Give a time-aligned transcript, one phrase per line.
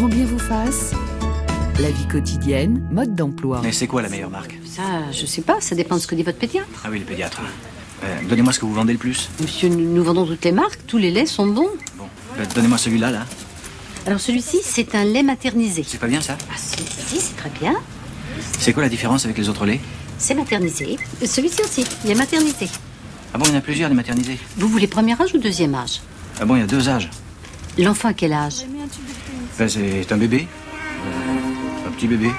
[0.00, 0.92] Grand bien vous fasse.
[1.78, 3.60] La vie quotidienne, mode d'emploi.
[3.62, 4.58] Mais c'est quoi la meilleure marque?
[4.64, 6.70] Ça, je sais pas, ça dépend de ce que dit votre pédiatre.
[6.82, 7.42] Ah oui, le pédiatre.
[8.02, 9.28] Euh, donnez-moi ce que vous vendez le plus.
[9.42, 11.68] Monsieur, nous, nous vendons toutes les marques, tous les laits sont bons.
[11.98, 12.06] Bon,
[12.38, 13.26] euh, donnez-moi celui-là, là.
[14.06, 15.84] Alors celui-ci, c'est un lait maternisé.
[15.86, 16.38] C'est pas bien ça?
[16.50, 17.74] Ah si, si, c'est très bien.
[18.58, 19.80] C'est quoi la différence avec les autres laits?
[20.16, 20.96] C'est maternisé.
[21.22, 22.70] Celui-ci aussi, il est maternisé.
[23.34, 24.38] Ah bon, il y en a plusieurs, des maternisés?
[24.56, 26.00] Vous voulez premier âge ou deuxième âge?
[26.40, 27.10] Ah bon, il y a deux âges.
[27.76, 28.64] L'enfant à quel âge?
[29.68, 30.46] C'est un bébé.
[31.04, 32.30] Euh, un petit bébé.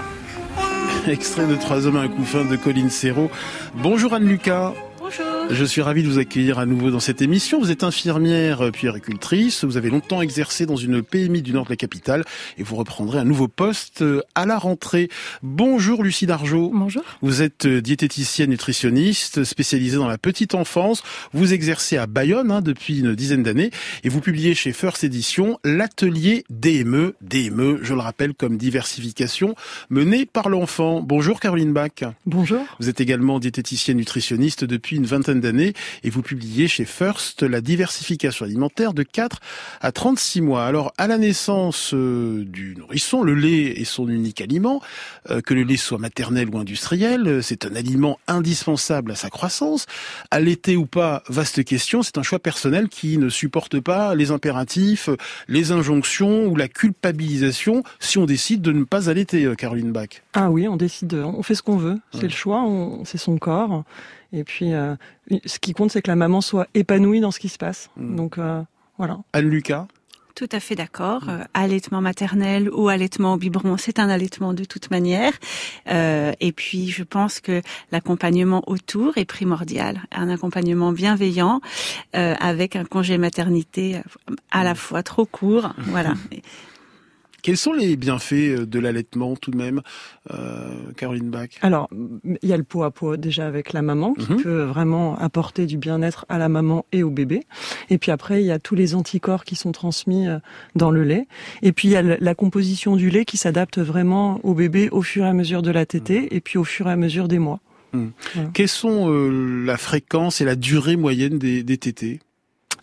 [1.08, 3.30] Extrait de Trois hommes à un couffin de Colline Serrault.
[3.76, 4.74] Bonjour Anne-Lucas.
[4.74, 4.91] Bonjour.
[5.54, 7.60] Je suis ravi de vous accueillir à nouveau dans cette émission.
[7.60, 9.66] Vous êtes infirmière euh, puis agricultrice.
[9.66, 12.24] Vous avez longtemps exercé dans une PMI du nord de la capitale
[12.58, 15.10] et vous reprendrez un nouveau poste euh, à la rentrée.
[15.44, 16.72] Bonjour Lucie Dargeau.
[16.74, 17.04] Bonjour.
[17.22, 21.04] Vous êtes euh, diététicienne nutritionniste spécialisée dans la petite enfance.
[21.34, 23.72] Vous exercez à Bayonne hein, depuis une dizaine d'années
[24.06, 27.16] et vous publiez chez First Edition l'atelier DME.
[27.22, 29.56] DME, je le rappelle, comme diversification
[29.90, 31.02] menée par l'enfant.
[31.02, 32.06] Bonjour Caroline Bach.
[32.26, 32.62] Bonjour.
[32.80, 37.60] Vous êtes également diététicienne nutritionniste depuis une vingtaine d'années et vous publiez chez First la
[37.62, 39.40] diversification alimentaire de 4
[39.82, 40.66] à 36 mois.
[40.66, 44.82] Alors, à la naissance euh, du nourrisson, le lait est son unique aliment.
[45.30, 49.30] Euh, que le lait soit maternel ou industriel, euh, c'est un aliment indispensable à sa
[49.30, 49.86] croissance.
[50.30, 55.10] Allaiter ou pas, vaste question, c'est un choix personnel qui ne supporte pas les impératifs,
[55.48, 60.22] les injonctions ou la culpabilisation si on décide de ne pas allaiter, Caroline Bach.
[60.34, 61.98] Ah oui, on décide, on fait ce qu'on veut.
[62.12, 62.24] C'est Ouais.
[62.26, 62.66] le choix,
[63.06, 63.84] c'est son corps.
[64.34, 64.96] Et puis, euh,
[65.46, 67.90] ce qui compte, c'est que la maman soit épanouie dans ce qui se passe.
[67.98, 68.16] Mm.
[68.16, 68.62] Donc, euh,
[68.98, 69.20] voilà.
[69.34, 69.88] Anne-Lucas
[70.36, 71.28] Tout à fait d'accord.
[71.28, 75.34] Euh, allaitement maternel ou allaitement au biberon, c'est un allaitement de toute manière.
[75.90, 80.02] Euh, et puis, je pense que l'accompagnement autour est primordial.
[80.12, 81.62] Un accompagnement bienveillant
[82.16, 84.02] euh, avec un congé maternité
[84.52, 85.74] à la fois trop court.
[85.78, 86.14] Voilà.
[87.42, 89.82] Quels sont les bienfaits euh, de l'allaitement tout de même,
[90.32, 91.50] euh, Caroline Bach?
[91.62, 91.90] Alors,
[92.42, 94.42] il y a le pot à pot déjà avec la maman qui Mhm.
[94.42, 97.42] peut vraiment apporter du bien-être à la maman et au bébé.
[97.90, 100.38] Et puis après, il y a tous les anticorps qui sont transmis euh,
[100.76, 101.28] dans le lait.
[101.62, 105.02] Et puis il y a la composition du lait qui s'adapte vraiment au bébé au
[105.02, 107.40] fur et à mesure de la tétée et puis au fur et à mesure des
[107.40, 107.60] mois.
[108.54, 112.20] Quelles sont euh, la fréquence et la durée moyenne des, des tétés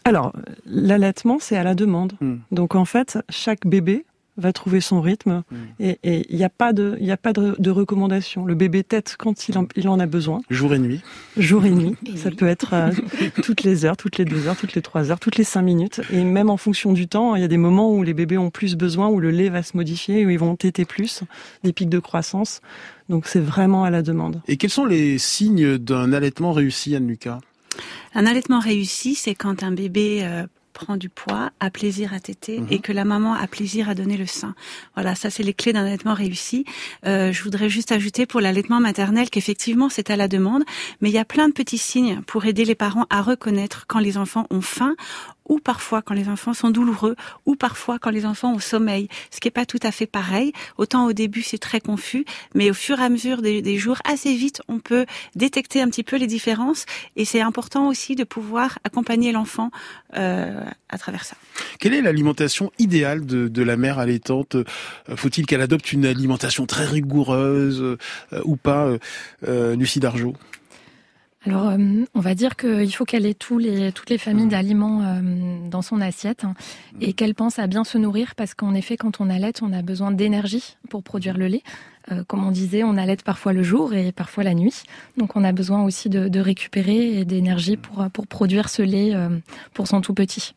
[0.04, 0.34] Alors,
[0.66, 2.12] l'allaitement, c'est à la demande.
[2.50, 4.04] Donc en fait, chaque bébé
[4.38, 5.56] va trouver son rythme Hmm.
[5.80, 5.98] et
[6.30, 8.44] il n'y a pas de, il y a pas de, de recommandation.
[8.44, 11.00] Le bébé tète quand il en, il en a besoin, Jour et nuit
[11.36, 11.96] jour et nuit.
[12.06, 12.90] Et Ça peut être euh,
[13.42, 16.00] toutes les heures, toutes les deux heures, toutes les trois heures, toutes les cinq minutes.
[16.12, 18.50] Et même en fonction du temps, il y a des moments où les bébés ont
[18.50, 21.22] plus besoin, où le lait va se modifier, où ils vont téter plus,
[21.64, 22.60] des pics de croissance.
[23.08, 24.40] Donc c'est vraiment à la demande.
[24.48, 27.40] Et quels sont les signes d'un allaitement réussi, Anne-Lucas?
[28.14, 30.46] Un allaitement réussi, c'est quand un bébé euh,
[30.78, 32.66] prend du poids, a plaisir à téter Mhm.
[32.70, 34.54] et que la maman a plaisir à donner le sein.
[34.94, 36.64] Voilà, ça c'est les clés d'un allaitement réussi.
[37.04, 40.62] Euh, je voudrais juste ajouter pour l'allaitement maternel qu'effectivement c'est à la demande,
[41.00, 43.98] mais il y a plein de petits signes pour aider les parents à reconnaître quand
[43.98, 44.94] les enfants ont faim
[45.48, 47.16] ou parfois quand les enfants sont douloureux,
[47.46, 50.52] ou parfois quand les enfants ont sommeil, ce qui est pas tout à fait pareil.
[50.76, 54.34] Autant au début c'est très confus, mais au fur et à mesure des, jours, assez
[54.34, 58.78] vite, on peut détecter un petit peu les différences, et c'est important aussi de pouvoir
[58.84, 59.70] accompagner l'enfant
[60.16, 61.36] euh, à travers ça.
[61.78, 64.56] Quelle est l'alimentation idéale de, de la mère allaitante?
[64.56, 64.64] Euh,
[65.16, 67.96] Faut-il qu'elle adopte une alimentation très rigoureuse euh,
[68.44, 68.98] ou pas, euh,
[69.46, 70.00] euh, Lucie
[71.46, 71.78] Alors, euh,
[72.14, 75.82] on va dire qu'il faut qu'elle ait tous les, toutes les familles d'aliments euh, dans
[75.82, 76.54] son assiette hein,
[77.00, 79.82] et qu'elle pense à bien se nourrir parce qu'en effet, quand on allaite, on a
[79.82, 81.62] besoin d'énergie pour produire le lait.
[82.10, 84.82] Euh, comme on disait, on allaite parfois le jour et parfois la nuit.
[85.16, 89.14] Donc, on a besoin aussi de, de récupérer et d'énergie pour, pour produire ce lait
[89.74, 90.54] pour son tout petit.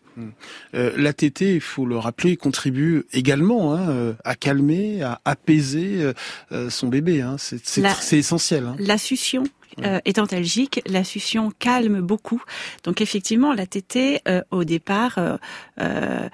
[0.73, 6.11] Euh, La tétée, il faut le rappeler, contribue également hein, à calmer, à apaiser
[6.51, 7.21] euh, son bébé.
[7.21, 7.35] Hein.
[7.37, 8.65] C'est essentiel.
[8.65, 8.75] Hein.
[8.79, 9.43] La succion.
[9.83, 12.41] Euh, étant algique, la succion calme beaucoup.
[12.83, 15.37] Donc effectivement, la tétée, euh, au départ, euh,
[15.79, 16.27] euh,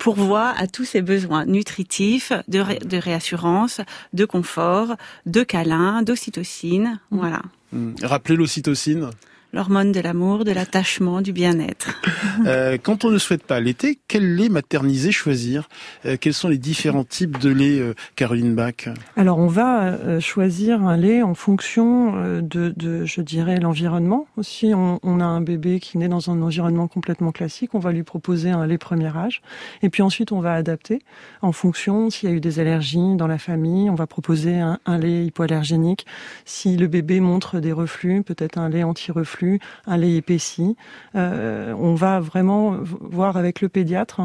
[0.00, 3.80] pourvoit à tous ses besoins nutritifs, de, ré- de réassurance,
[4.12, 4.96] de confort,
[5.26, 7.00] de câlin, d'ocytocine.
[7.10, 7.42] Voilà.
[7.72, 7.94] Mm.
[8.02, 9.10] Rappelez l'ocytocine.
[9.52, 11.90] L'hormone de l'amour, de l'attachement, du bien-être.
[12.46, 15.68] Euh, quand on ne souhaite pas allaiter, quel lait maternisé choisir?
[16.06, 18.88] Euh, Quels sont les différents types de lait, euh, Caroline Bach?
[19.16, 24.28] Alors on va euh, choisir un lait en fonction euh, de, de je dirais, l'environnement.
[24.40, 27.90] Si on, on a un bébé qui naît dans un environnement complètement classique, on va
[27.90, 29.42] lui proposer un lait premier âge.
[29.82, 31.00] Et puis ensuite, on va adapter
[31.42, 33.90] en fonction s'il y a eu des allergies dans la famille.
[33.90, 36.06] On va proposer un, un lait hypoallergénique.
[36.44, 39.37] Si le bébé montre des reflux, peut-être un lait anti-reflux,
[39.86, 40.76] un lait épaissi.
[41.14, 44.22] Euh, on va vraiment voir avec le pédiatre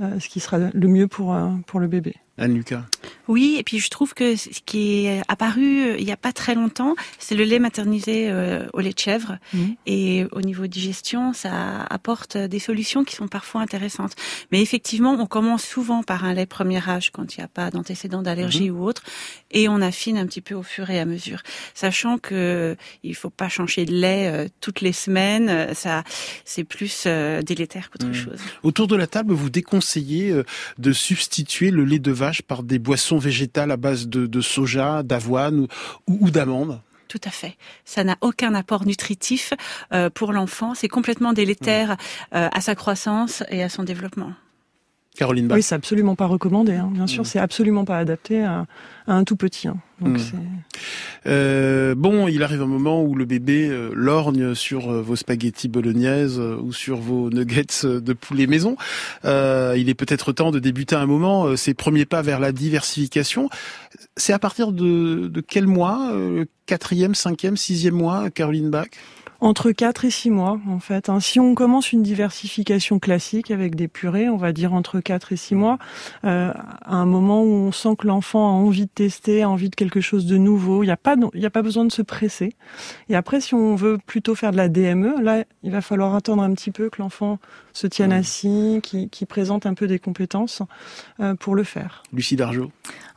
[0.00, 2.14] euh, ce qui sera le mieux pour, euh, pour le bébé.
[2.38, 2.84] Anne-Lucas.
[3.28, 6.32] Oui, et puis je trouve que ce qui est apparu euh, il n'y a pas
[6.32, 9.38] très longtemps, c'est le lait maternisé euh, au lait de chèvre.
[9.52, 9.64] Mmh.
[9.86, 14.14] Et au niveau digestion, ça apporte des solutions qui sont parfois intéressantes.
[14.52, 17.70] Mais effectivement, on commence souvent par un lait premier âge quand il n'y a pas
[17.70, 18.78] d'antécédents d'allergie mmh.
[18.78, 19.02] ou autre,
[19.50, 21.42] et on affine un petit peu au fur et à mesure,
[21.74, 25.74] sachant que il faut pas changer de lait euh, toutes les semaines.
[25.74, 26.04] Ça,
[26.44, 28.14] c'est plus délétère qu'autre mmh.
[28.14, 28.40] chose.
[28.62, 30.42] Autour de la table, vous déconseillez
[30.78, 35.66] de substituer le lait de vache par des boissons végétales à base de, soja, d'avoine
[36.06, 37.56] ou, d'amandes tout à fait.
[37.84, 39.54] Ça n'a aucun apport nutritif
[39.92, 40.74] euh, pour l'enfant.
[40.74, 41.92] C'est complètement délétère
[42.34, 44.32] euh, à sa croissance et à son développement.
[45.16, 46.74] Caroline Oui, c'est absolument pas recommandé.
[46.74, 46.90] Hein.
[46.92, 47.26] Bien sûr, mm.
[47.26, 48.66] c'est absolument pas adapté à,
[49.08, 49.68] un tout petit.
[49.68, 49.76] Hein.
[50.00, 50.38] Donc mm.
[51.26, 55.68] euh, bon, il arrive un moment où le bébé euh, lorgne sur euh, vos spaghettis
[55.68, 58.76] bolognaises euh, ou sur vos nuggets de poulet maison.
[59.24, 63.48] il est peut-être temps de débuter un moment ses premiers pas vers la diversification.
[64.16, 66.12] C'est à partir de, de quel mois
[66.66, 68.88] Quatrième, cinquième, sixième mois, Caroline Bach?
[69.40, 71.08] Entre 4 et 6 mois, en fait.
[71.08, 71.20] Hein.
[71.20, 75.36] Si on commence une diversification classique avec des purées, on va dire entre 4 et
[75.36, 75.78] 6 mois,
[76.24, 79.70] euh, à un moment où on sent que l'enfant a envie de tester, a envie
[79.70, 82.02] de quelque chose de nouveau, il n'y a, pas, il a pas besoin de se
[82.02, 82.54] presser.
[83.08, 86.42] Et après, si on veut plutôt faire de la DME, là, il va falloir attendre
[86.42, 87.38] un petit peu que l'enfant
[87.72, 90.62] se tienne assis, qui, qui présente un peu des compétences
[91.20, 92.02] euh, pour le faire.
[92.12, 92.70] Lucie Dargeau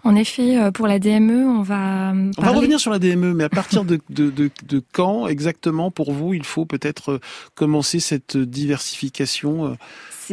[0.03, 2.13] en effet, euh, pour la DME, on va.
[2.37, 5.91] On va revenir sur la DME, mais à partir de, de, de, de quand exactement
[5.91, 7.19] pour vous il faut peut-être euh,
[7.55, 9.73] commencer cette diversification euh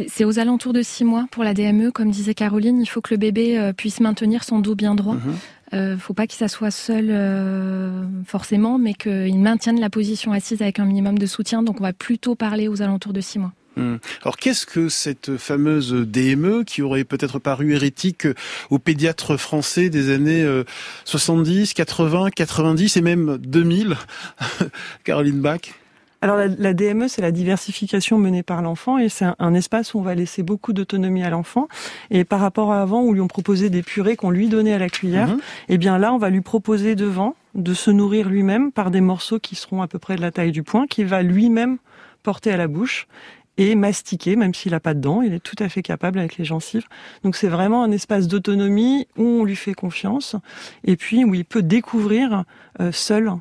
[0.07, 2.79] c'est aux alentours de six mois pour la DME, comme disait Caroline.
[2.79, 5.15] Il faut que le bébé puisse maintenir son dos bien droit.
[5.73, 5.93] Il mhm.
[5.93, 7.11] ne faut pas qu'il s'assoie seul
[8.23, 11.63] forcément, mais qu'il maintienne la position assise avec un minimum de soutien.
[11.63, 13.53] Donc on va plutôt parler aux alentours de six mois.
[13.77, 13.97] Hmm.
[14.23, 18.27] Alors qu'est-ce que cette fameuse DME qui aurait peut-être paru hérétique
[18.69, 20.45] aux pédiatres français des années
[21.05, 23.95] 70, 80, 90 et même 2000
[25.03, 25.61] Caroline Bach?
[26.21, 30.01] Alors la, DME, c'est la diversification menée par l'enfant et c'est un, espace où on
[30.01, 31.67] va laisser beaucoup d'autonomie à l'enfant.
[32.09, 34.79] Et par rapport à avant où lui on proposait des purées qu'on lui donnait à
[34.79, 35.39] la cuillère, mhm.
[35.69, 39.39] eh bien là on va lui proposer devant de se nourrir lui-même par des morceaux
[39.39, 41.77] qui seront à peu près de la taille du poing, qu'il va lui-même
[42.23, 43.07] porter à la bouche
[43.57, 46.37] et mastiquer, même s'il n'a pas de dents, il est tout à fait capable avec
[46.37, 46.85] les gencives.
[47.23, 50.35] Donc c'est vraiment un espace d'autonomie où on lui fait confiance
[50.83, 52.43] et puis où il peut découvrir
[52.79, 53.31] euh, seul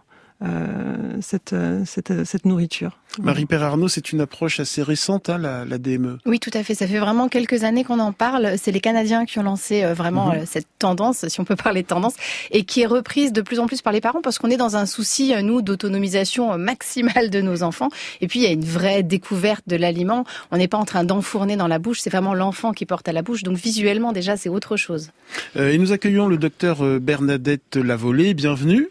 [0.43, 2.99] euh, cette, euh, cette, euh, cette, nourriture.
[3.19, 6.19] Marie Père Arnaud, c'est une approche assez récente, hein, la, la, DME.
[6.27, 6.75] Oui, tout à fait.
[6.75, 8.59] Ça fait vraiment quelques années qu'on en parle.
[8.59, 10.45] C'est les Canadiens qui ont lancé vraiment mhm.
[10.45, 12.17] cette tendance, si on peut parler de tendance,
[12.51, 14.77] et qui est reprise de plus en plus par les parents parce qu'on est dans
[14.77, 17.89] un souci, nous, d'autonomisation maximale de nos enfants.
[18.21, 20.27] Et puis, il y a une vraie découverte de l'aliment.
[20.51, 23.13] On n'est pas en train d'enfourner dans la bouche, c'est vraiment l'enfant qui porte à
[23.13, 23.43] la bouche.
[23.43, 25.13] Donc, visuellement, déjà, c'est autre chose.
[25.55, 28.35] et nous accueillons le docteur Bernadette Lavolée.
[28.35, 28.91] Bienvenue.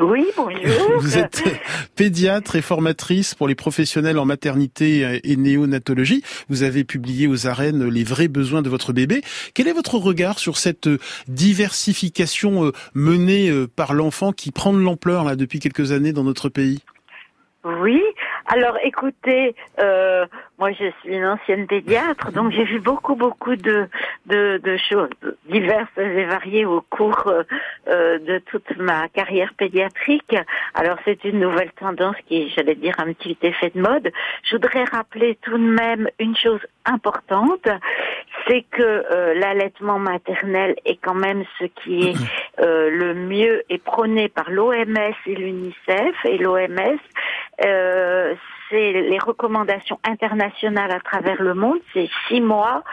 [0.00, 0.60] Oui, bonjour.
[1.00, 1.44] Vous êtes
[1.94, 6.22] pédiatre et formatrice pour les professionnels en maternité et néonatologie.
[6.48, 9.20] Vous avez publié aux arènes Les vrais besoins de votre bébé.
[9.52, 10.88] Quel est votre regard sur cette
[11.28, 16.24] diversification euh, menée euh, par l'enfant qui prend de l'ampleur là depuis quelques années dans
[16.24, 16.80] notre pays?
[17.64, 18.00] Oui,
[18.52, 20.26] alors écoutez, euh,
[20.58, 23.88] moi je suis une ancienne pédiatre, donc j'ai vu beaucoup beaucoup de,
[24.26, 25.08] de, choses
[25.48, 27.44] diverses et variées au cours euh,
[27.86, 30.34] euh, de toute ma carrière pédiatrique.
[30.74, 34.10] Alors c'est une nouvelle tendance qui, j'allais dire, un petit effet de mode.
[34.42, 37.68] Je voudrais rappeler tout de même une chose importante,
[38.46, 42.16] c'est que l'allaitement maternel est quand même ce qui est
[42.58, 46.98] le mieux et prôné par l'OMS et l'UNICEF et l'OMS
[47.64, 48.34] euh,
[48.68, 52.84] c'est les recommandations internationales à travers le monde, c'est six mois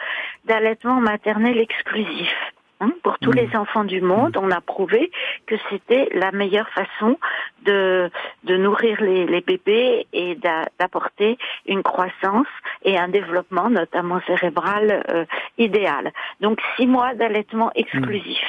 [0.46, 2.34] d'allaitement maternel exclusif.
[2.79, 3.36] Hein, pour tous mmh.
[3.36, 5.12] les enfants du monde, on a prouvé
[5.48, 7.17] que c'était la meilleure façon
[7.63, 8.12] de,
[8.43, 12.48] de nourrir les, les bébés et d'apporter une croissance
[12.84, 15.25] et un développement, notamment cérébral, euh,
[15.57, 16.12] idéal.
[16.39, 18.43] Donc six mois d'allaitement exclusif.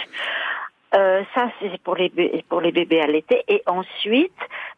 [0.94, 2.10] Euh, ça, c'est pour les,
[2.48, 3.44] pour les bébés allaités.
[3.48, 4.32] Et ensuite,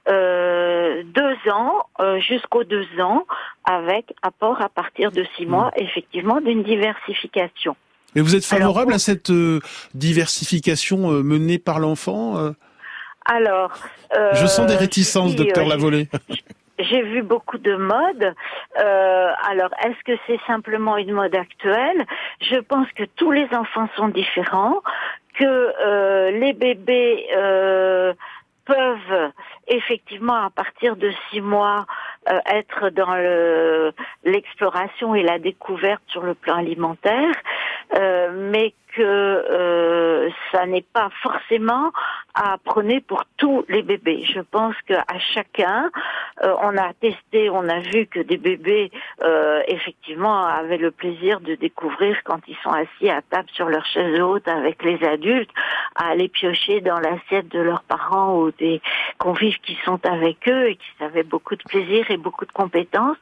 [0.09, 3.27] euh, deux ans, euh, jusqu'aux deux ans,
[3.65, 7.77] avec apport à partir de six mois, effectivement, d'une diversification.
[8.15, 9.61] Mais vous êtes favorable à cette euh,
[9.95, 12.53] diversification euh, menée par l'enfant
[13.27, 13.73] Alors,
[14.35, 16.09] je sens des réticences, docteur Lavolée.
[16.83, 18.35] J'ai vu beaucoup de modes.
[18.79, 22.05] Euh, alors, est-ce que c'est simplement une mode actuelle?
[22.41, 24.81] Je pense que tous les enfants sont différents,
[25.35, 28.15] que euh, les bébés euh,
[28.65, 29.33] peuvent
[29.69, 31.87] effectivement à partir de six mois
[32.29, 33.15] euh, être dans
[34.25, 37.35] l'exploration et la découverte sur le plan alimentaire,
[37.97, 41.93] euh, mais que euh, ça n'est pas forcément
[42.35, 44.25] à prôner pour tous les bébés.
[44.25, 45.91] Je pense qu'à chacun,
[46.43, 48.91] euh, on a testé, on a vu que des bébés
[49.23, 53.85] euh, effectivement avaient le plaisir de découvrir quand ils sont assis à table sur leur
[53.87, 55.51] chaise haute avec les adultes,
[55.97, 58.81] à aller piocher dans l'assiette de leurs parents ou des
[59.19, 63.17] convives qui sont avec eux et qui avaient beaucoup de plaisir et beaucoup de compétences.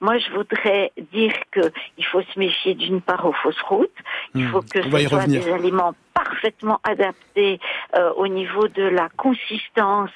[0.00, 1.60] Moi, je voudrais dire que
[1.98, 3.90] il faut se méfier d'une part aux fausses routes.
[4.34, 4.50] Il Hmm.
[4.50, 5.42] faut que ce soit revenir.
[5.44, 7.58] des aliments parfaitement adaptés
[7.96, 10.10] euh, au niveau de la consistance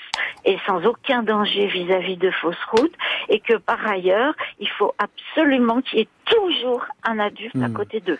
[0.44, 2.94] et sans aucun danger vis-à-vis de fausses routes
[3.28, 7.72] et que par ailleurs, il faut absolument qu'il y ait toujours un adulte à Hmm.
[7.72, 8.18] côté d'eux.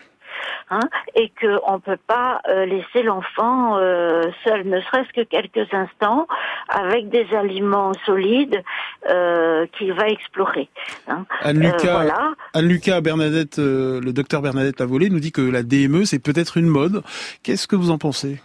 [0.71, 0.81] Hein,
[1.15, 6.27] et qu'on ne peut pas euh, laisser l'enfant euh, seul, ne serait-ce que quelques instants,
[6.69, 8.61] avec des aliments solides
[9.09, 10.69] euh, qu'il va explorer.
[11.07, 11.25] hein.
[11.41, 12.33] Anne Euh, Lucas, voilà.
[12.53, 16.67] Anne Lucas Bernadette, le docteur Bernadette Lavolée nous dit que la DME c'est peut-être une
[16.67, 17.01] mode.
[17.43, 18.39] Qu'est-ce que vous en pensez?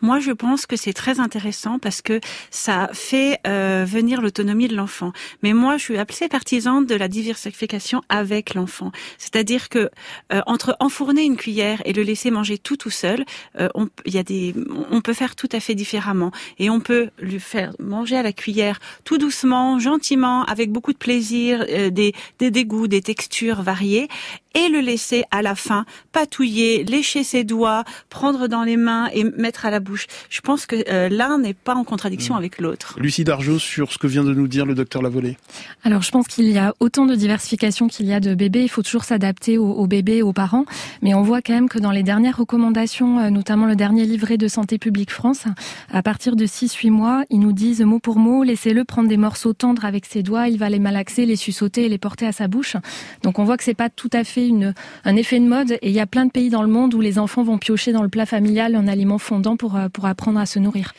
[0.00, 2.20] Moi, je pense que c'est très intéressant parce que
[2.50, 5.12] ça fait euh, venir l'autonomie de l'enfant.
[5.42, 8.92] Mais moi, je suis assez partisane de la diversification avec l'enfant.
[9.18, 9.90] C'est-à-dire que
[10.32, 13.24] euh, entre enfourner une cuillère et le laisser manger tout tout seul,
[13.60, 14.54] euh, on, y a des,
[14.90, 16.30] on peut faire tout à fait différemment.
[16.58, 20.98] Et on peut lui faire manger à la cuillère tout doucement, gentiment, avec beaucoup de
[20.98, 24.08] plaisir, euh, des, des dégoûts, des textures variées,
[24.54, 29.24] et le laisser à la fin patouiller, lécher ses doigts, prendre dans les mains et
[29.24, 30.06] mettre à la bouche.
[30.30, 32.38] Je pense que euh, l'un n'est pas en contradiction Mm.
[32.38, 32.96] avec l'autre.
[32.98, 35.36] Lucie Dargeau sur ce que vient de nous dire le docteur Lavolée.
[35.84, 38.62] Alors je pense qu'il y a autant de diversification qu'il y a de bébés.
[38.62, 40.64] Il faut toujours s'adapter aux, aux bébés, aux parents.
[41.02, 44.36] Mais on voit quand même que dans les dernières recommandations, euh, notamment le dernier livret
[44.36, 45.44] de Santé publique France,
[45.92, 49.52] à partir de 6-8 mois, ils nous disent mot pour mot, laissez-le prendre des morceaux
[49.52, 52.48] tendres avec ses doigts, il va les malaxer, les suçoter et les porter à sa
[52.48, 52.76] bouche.
[53.22, 55.72] Donc on voit que c'est pas tout à fait une, un effet de mode.
[55.82, 57.92] Et il y a plein de pays dans le monde où les enfants vont piocher
[57.92, 60.92] dans le plat familial un aliment fondant pour, euh, pour apprendre à se nourrir.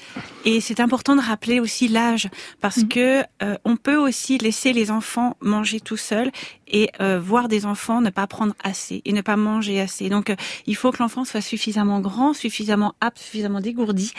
[0.46, 2.30] Et c'est important de rappeler aussi l'âge
[2.62, 2.88] parce Mhm.
[2.90, 6.32] que euh, on peut aussi laisser les enfants manger tout seuls
[6.70, 10.10] et euh, voir des enfants ne pas prendre assez et ne pas manger assez.
[10.10, 10.36] Donc euh,
[10.68, 14.12] il faut que l'enfant soit suffisamment grand, suffisamment apte, suffisamment dégourdi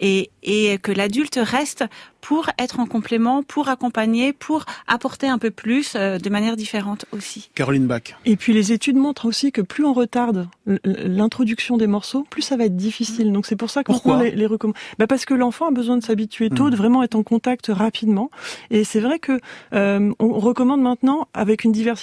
[0.00, 1.84] et, et que l'adulte reste
[2.20, 7.04] pour être en complément, pour accompagner, pour apporter un peu plus euh, de manière différente
[7.12, 7.48] aussi.
[7.54, 8.02] Caroline Bach.
[8.24, 10.48] Et puis les études montrent aussi que plus on retarde
[10.94, 13.32] l'introduction des morceaux, plus ça va être difficile.
[13.32, 16.02] Donc c'est pour ça qu'on les, les recomm- bah Parce que l'enfant a besoin de
[16.04, 16.70] s'habituer tôt, Mhm.
[16.70, 18.30] de vraiment être en contact rapidement.
[18.70, 19.38] Et c'est vrai que
[19.72, 21.97] euh, on recommande maintenant, avec une diversifica-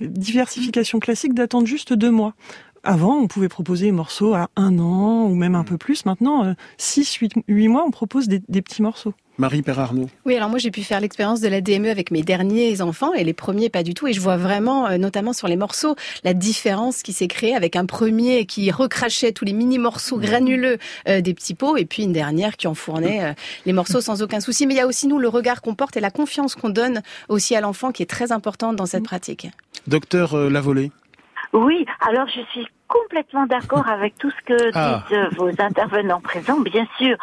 [0.00, 2.34] diversification classique, d'attendre juste deux mois.
[2.86, 6.06] Avant, on pouvait proposer des morceaux à un an ou même un peu plus.
[6.06, 9.12] Maintenant, euh, six, huit, huit mois, on propose des, des petits morceaux.
[9.38, 10.08] Marie Perarnaud.
[10.24, 13.22] Oui, alors moi j'ai pu faire l'expérience de la DME avec mes derniers enfants et
[13.22, 14.06] les premiers pas du tout.
[14.06, 17.76] Et je vois vraiment, euh, notamment sur les morceaux, la différence qui s'est créée avec
[17.76, 20.78] un premier qui recrachait tous les mini morceaux granuleux
[21.08, 23.32] euh, des petits pots et puis une dernière qui enfournait euh,
[23.66, 24.66] les morceaux sans aucun souci.
[24.66, 27.02] Mais il y a aussi nous le regard qu'on porte et la confiance qu'on donne
[27.28, 29.48] aussi à l'enfant qui est très importante dans cette pratique.
[29.86, 30.90] Docteur euh, Lavolée.
[31.52, 35.02] Oui, alors je suis complètement d'accord avec tout ce que Ah.
[35.08, 37.16] disent vos intervenants présents, bien sûr.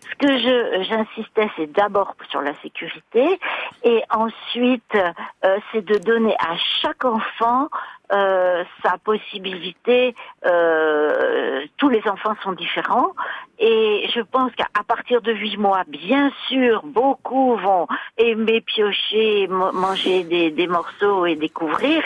[0.00, 3.38] Ce que je j'insistais, c'est d'abord sur la sécurité
[3.82, 7.68] et ensuite, euh, c'est de donner à chaque enfant
[8.12, 10.14] euh, sa possibilité.
[10.46, 13.12] Euh, tous les enfants sont différents
[13.58, 17.86] et je pense qu'à partir de huit mois, bien sûr, beaucoup vont
[18.18, 22.02] aimer piocher, manger des, des morceaux et découvrir,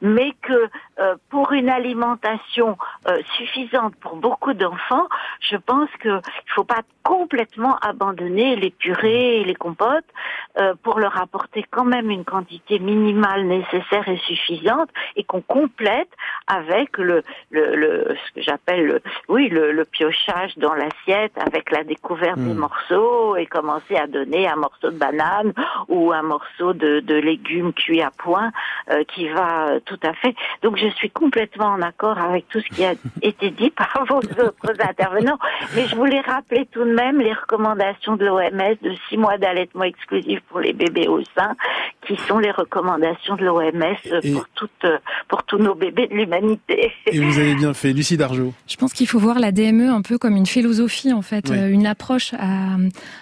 [0.00, 2.76] mais que euh, pour une alimentation
[3.06, 5.06] euh, suffisante pour beaucoup d'enfants,
[5.40, 6.20] je pense qu'il ne
[6.54, 10.04] faut pas complètement abandonner les purées et les compotes
[10.58, 16.08] euh, pour leur apporter quand même une quantité minimale nécessaire et suffisante et complète
[16.46, 21.70] avec le, le, le ce que j'appelle le, oui le, le piochage dans l'assiette avec
[21.70, 22.58] la découverte des Mm.
[22.58, 25.52] morceaux et commencer à donner un morceau de banane
[25.88, 28.50] ou un morceau de, de légumes cuits à point
[28.90, 30.34] euh, qui va euh, tout à fait.
[30.62, 32.92] Donc je suis complètement en accord avec tout ce qui a
[33.22, 35.38] été dit par vos autres intervenants,
[35.74, 39.84] mais je voulais rappeler tout de même les recommandations de l'OMS de six mois d'allaitement
[39.84, 41.54] exclusif pour les bébés au sein,
[42.06, 43.96] qui sont les recommandations de l'OMS
[44.34, 44.86] pour toutes
[45.28, 46.90] pour tous nos bébés de l'humanité.
[47.06, 47.92] Et vous avez bien fait.
[47.92, 48.54] Lucie Dargeau.
[48.66, 51.56] Je pense qu'il faut voir la DME un peu comme une philosophie en fait, Oui.
[51.56, 52.76] euh, une approche à,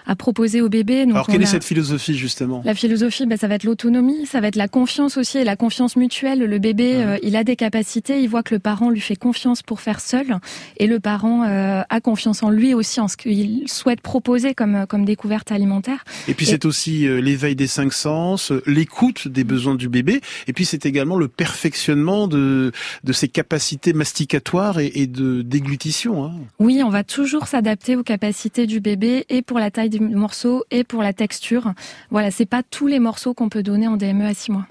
[0.07, 1.05] à proposer au bébé.
[1.05, 2.63] Donc Alors quelle est cette philosophie justement?
[2.65, 5.57] La philosophie, bah, ça va être l'autonomie, ça va être la confiance aussi et la
[5.57, 6.39] confiance mutuelle.
[6.41, 9.63] Le bébé, euh, il a des capacités, il voit que le parent lui fait confiance
[9.63, 10.39] pour faire seul,
[10.77, 14.87] et le parent euh, a confiance en lui aussi, en ce qu'il souhaite proposer comme,
[14.89, 16.05] comme découverte alimentaire.
[16.29, 20.53] Et puis c'est aussi euh, l'éveil des cinq sens, l'écoute des besoins du bébé, et
[20.53, 21.96] puis c'est également le perfectionnement
[22.29, 22.73] de,
[23.05, 26.25] de ses capacités masticatoires et, de déglutition.
[26.25, 26.33] Hein.
[26.59, 30.65] Oui, on va toujours s'adapter aux capacités du bébé, et pour la taille du morceau,
[30.71, 31.73] et pour la texture.
[32.11, 34.67] Voilà, c'est pas tous les morceaux qu'on peut donner en DME à six mois.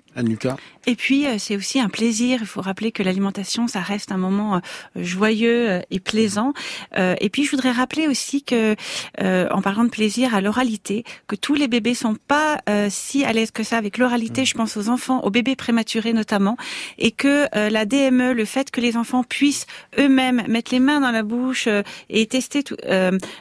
[0.87, 2.39] Et puis euh, c'est aussi un plaisir.
[2.41, 4.59] Il faut rappeler que l'alimentation, ça reste un moment euh,
[4.95, 6.53] joyeux euh, et plaisant.
[6.97, 8.75] Et puis je voudrais rappeler aussi que,
[9.19, 13.51] en parlant de plaisir à l'oralité, que tous les bébés sont pas si à l'aise
[13.51, 14.43] que ça avec l'oralité.
[14.43, 14.45] Mm.
[14.45, 16.57] Je pense aux enfants, aux bébés prématurés notamment,
[16.97, 19.65] et que la DME, le fait que les enfants puissent
[19.97, 21.67] eux-mêmes mettre les mains dans la bouche
[22.09, 22.77] et tester tout,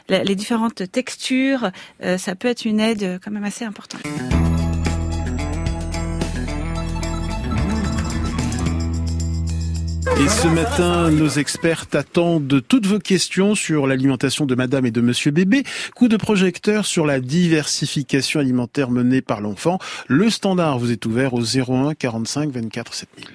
[0.09, 1.71] les différentes textures,
[2.17, 4.01] ça peut être une aide quand même assez importante.
[10.17, 15.01] Et ce matin, nos experts attendent toutes vos questions sur l'alimentation de madame et de
[15.01, 15.63] monsieur bébé.
[15.93, 19.77] Coup de projecteur sur la diversification alimentaire menée par l'enfant.
[20.07, 23.27] Le standard vous est ouvert au 01 45 24 7000.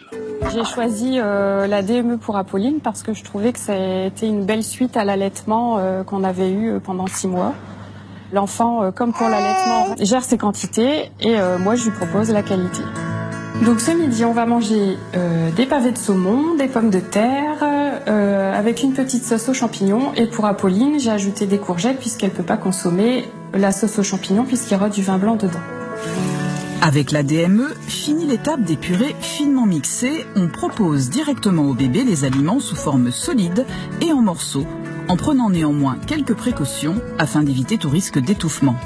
[0.54, 4.64] J'ai choisi euh, la DME pour Apolline parce que je trouvais que c'était une belle
[4.64, 7.54] suite à l'allaitement euh, qu'on avait eu euh, pendant six mois.
[8.32, 12.82] L'enfant, comme pour l'allaitement, gère ses quantités et moi je lui propose la qualité.
[13.64, 17.58] Donc ce midi, on va manger euh, des pavés de saumon, des pommes de terre,
[17.62, 20.14] euh, avec une petite sauce aux champignons.
[20.14, 24.02] Et pour Apolline, j'ai ajouté des courgettes puisqu'elle ne peut pas consommer la sauce aux
[24.02, 25.60] champignons puisqu'il y aura du vin blanc dedans.
[26.80, 30.24] Avec la DME, fini l'étape des purées finement mixées.
[30.36, 33.66] On propose directement au bébé les aliments sous forme solide
[34.00, 34.66] et en morceaux,
[35.08, 38.76] en prenant néanmoins quelques précautions afin d'éviter tout risque d'étouffement.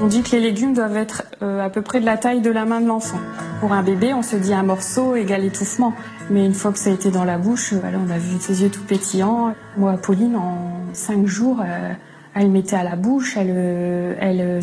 [0.00, 2.50] On dit que les légumes doivent être euh, à peu près de la taille de
[2.50, 3.18] la main de l'enfant.
[3.60, 5.94] Pour un bébé, on se dit un morceau égale étouffement.
[6.30, 8.62] Mais une fois que ça a été dans la bouche, voilà, on a vu ses
[8.62, 9.54] yeux tout pétillants.
[9.76, 11.92] Moi, Pauline, en cinq jours, euh,
[12.34, 14.60] elle mettait à la bouche, elle, euh, elle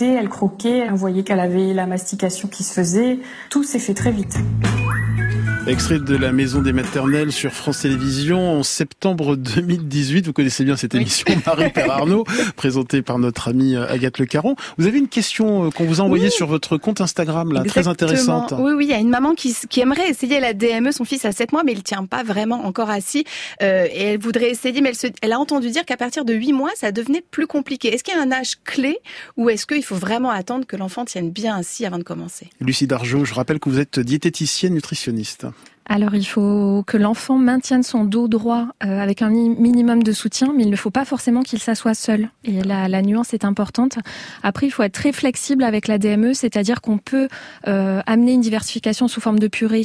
[0.00, 0.88] elle croquait.
[0.90, 3.18] On voyait qu'elle avait la mastication qui se faisait.
[3.50, 4.38] Tout s'est fait très vite.
[5.66, 10.26] Extrait de la Maison des Maternelles sur France Télévisions en septembre 2018.
[10.26, 12.24] Vous connaissez bien cette émission, Marie-Père Arnaud,
[12.56, 14.56] présentée par notre amie euh, Agathe Le Caron.
[14.78, 17.88] Vous avez une question euh, qu'on vous a envoyée sur votre compte Instagram, là, très
[17.88, 18.54] intéressante.
[18.58, 20.92] Oui, oui, il y a une maman qui, qui aimerait essayer la DME.
[20.92, 23.24] Son fils a 7 mois, mais il tient pas vraiment encore assis.
[23.62, 26.52] Euh, et elle voudrait essayer, mais elle, elle a entendu dire qu'à partir de 8
[26.54, 27.94] mois, ça devenait plus compliqué.
[27.94, 28.98] Est-ce qu'il y a un âge clé
[29.36, 32.48] ou est-ce qu'il faut vraiment attendre que l'enfant tienne bien assis avant de commencer?
[32.60, 35.46] Lucie Dargeau, je rappelle que vous êtes diététicienne nutritionniste.
[35.92, 40.54] Alors il faut que l'enfant maintienne son dos droit euh, avec un minimum de soutien,
[40.56, 42.30] mais il ne faut pas forcément qu'il s'assoie seul.
[42.44, 43.98] Et la, la, nuance est importante.
[44.44, 47.26] Après, il faut être très flexible avec la DME, c'est-à-dire qu'on peut
[47.66, 49.82] euh, amener une diversification sous forme de purée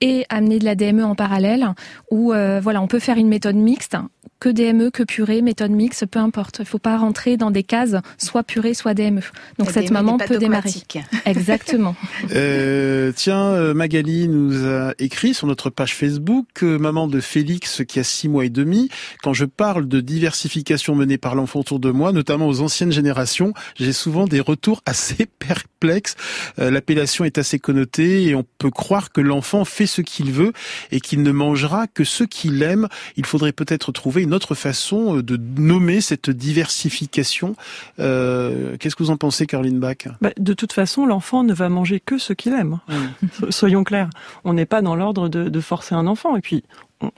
[0.00, 1.74] et amener de la DME en parallèle,
[2.10, 3.96] ou euh, voilà, on peut faire une méthode mixte
[4.40, 6.58] que DME, que purée, méthode mixte, peu importe.
[6.58, 9.20] Il ne faut pas rentrer dans des cases, soit purée, soit DME.
[9.58, 10.70] Donc cette maman peut démarrer.
[11.24, 11.96] Exactement.
[12.32, 17.82] euh, tiens, euh, Magali nous a écrit sur notre page Facebook, euh, maman de Félix
[17.86, 18.88] qui a six mois et demi,
[19.22, 23.54] quand je parle de diversification menée par l'enfant autour de moi, notamment aux anciennes générations,
[23.76, 26.14] j'ai souvent des retours assez perplexes.
[26.58, 30.52] Euh, l'appellation est assez connotée et on peut croire que l'enfant fait ce qu'il veut
[30.92, 32.86] et qu'il ne mangera que ce qu'il aime.
[33.16, 37.56] Il faudrait peut-être trouver une autre façon euh, de nommer cette diversification.
[37.98, 39.96] Euh, Qu'est-ce que vous en pensez, Caroline Bach?
[40.20, 42.78] Bah, De toute façon, l'enfant ne va manger que ce qu'il aime.
[43.50, 44.10] Soyons clairs.
[44.44, 46.36] On n'est pas dans l'ordre de, de, forcer un enfant.
[46.36, 46.62] Et puis,
[47.00, 47.10] on,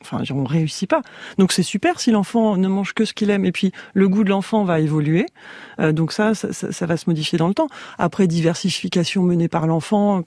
[0.00, 1.02] enfin, on réussit pas.
[1.38, 3.44] Donc c'est super si l'enfant ne mange que ce qu'il aime.
[3.44, 5.26] Et puis le goût de l'enfant va évoluer.
[5.80, 7.68] Euh, donc ça ça, ça ça, va se modifier dans le temps.
[7.98, 10.22] Après diversification menée par l'enfant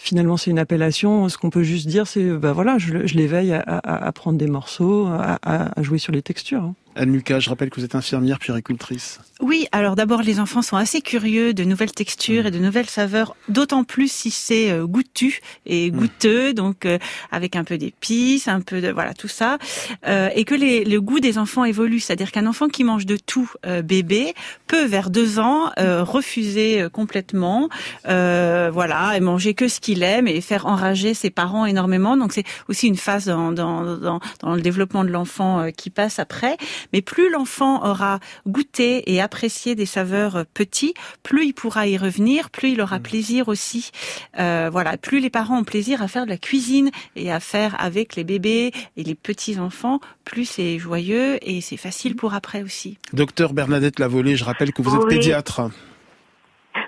[0.00, 1.28] finalement c'est une appellation.
[1.28, 5.38] Ce qu'on peut juste dire, c'est bah voilà, je, l'éveille à, prendre des morceaux, à,
[5.42, 6.72] à jouer sur les textures.
[6.96, 9.20] Anne Lucas, je rappelle que vous êtes infirmière puéricultrice.
[9.40, 13.36] Oui, alors d'abord les enfants sont assez curieux de nouvelles textures et de nouvelles saveurs,
[13.48, 16.98] d'autant plus si c'est euh, goûtu et goûteux, donc euh,
[17.30, 19.58] avec un peu d'épices, un peu de voilà tout ça,
[20.06, 23.16] euh, et que les, le goût des enfants évolue, c'est-à-dire qu'un enfant qui mange de
[23.16, 24.34] tout euh, bébé
[24.66, 27.68] peut vers deux ans euh, refuser complètement,
[28.04, 32.16] voilà, et manger que ce qu'il aime et faire enrager ses parents énormément.
[32.16, 36.18] Donc c'est aussi une phase dans, dans, dans, dans le développement de l'enfant qui passe
[36.18, 36.56] après.
[36.92, 42.50] Mais plus l'enfant aura goûté et apprécié des saveurs petits, plus il pourra y revenir,
[42.50, 43.02] plus il aura mmh.
[43.02, 43.90] plaisir aussi.
[44.38, 47.76] Euh, voilà, plus les parents ont plaisir à faire de la cuisine et à faire
[47.78, 52.62] avec les bébés et les petits enfants, plus c'est joyeux et c'est facile pour après
[52.62, 52.98] aussi.
[53.12, 55.16] Docteur Bernadette Lavolée, je rappelle que vous êtes oui.
[55.16, 55.70] pédiatre.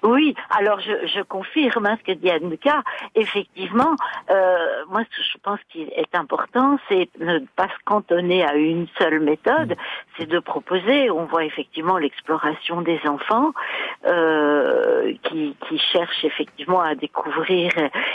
[0.02, 2.82] Oui, alors je, je confirme hein, ce que dit Annika.
[3.14, 3.94] Effectivement,
[4.30, 9.20] euh, moi je pense qu'il est important, c'est ne pas se cantonner à une seule
[9.20, 9.76] méthode,
[10.16, 11.10] c'est de proposer.
[11.10, 13.52] On voit effectivement l'exploration des enfants
[14.08, 17.70] euh, qui, qui cherchent effectivement à découvrir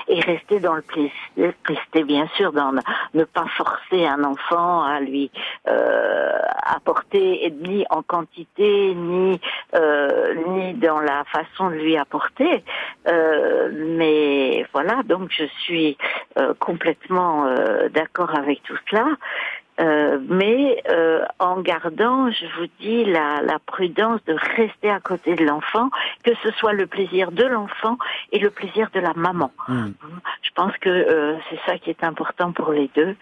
[0.10, 2.74] et rester dans le plaisir, rester bien sûr dans
[3.14, 5.32] ne pas forcer un enfant à lui
[5.68, 9.40] euh, apporter ni en quantité ni
[9.76, 12.64] euh, ni dans la façon de lui apporter.
[13.08, 15.98] Euh, mais voilà, donc je suis
[16.38, 19.08] euh, complètement euh, d'accord avec tout cela.
[19.80, 25.36] Euh, mais euh, en gardant, je vous dis, la, la, prudence de rester à côté
[25.36, 25.92] de l'enfant,
[26.24, 27.98] que ce soit le plaisir de l'enfant
[28.32, 29.52] et le plaisir de la maman.
[29.68, 29.90] Mmh.
[30.58, 33.16] Je pense que euh, c'est ça qui est important pour les deux.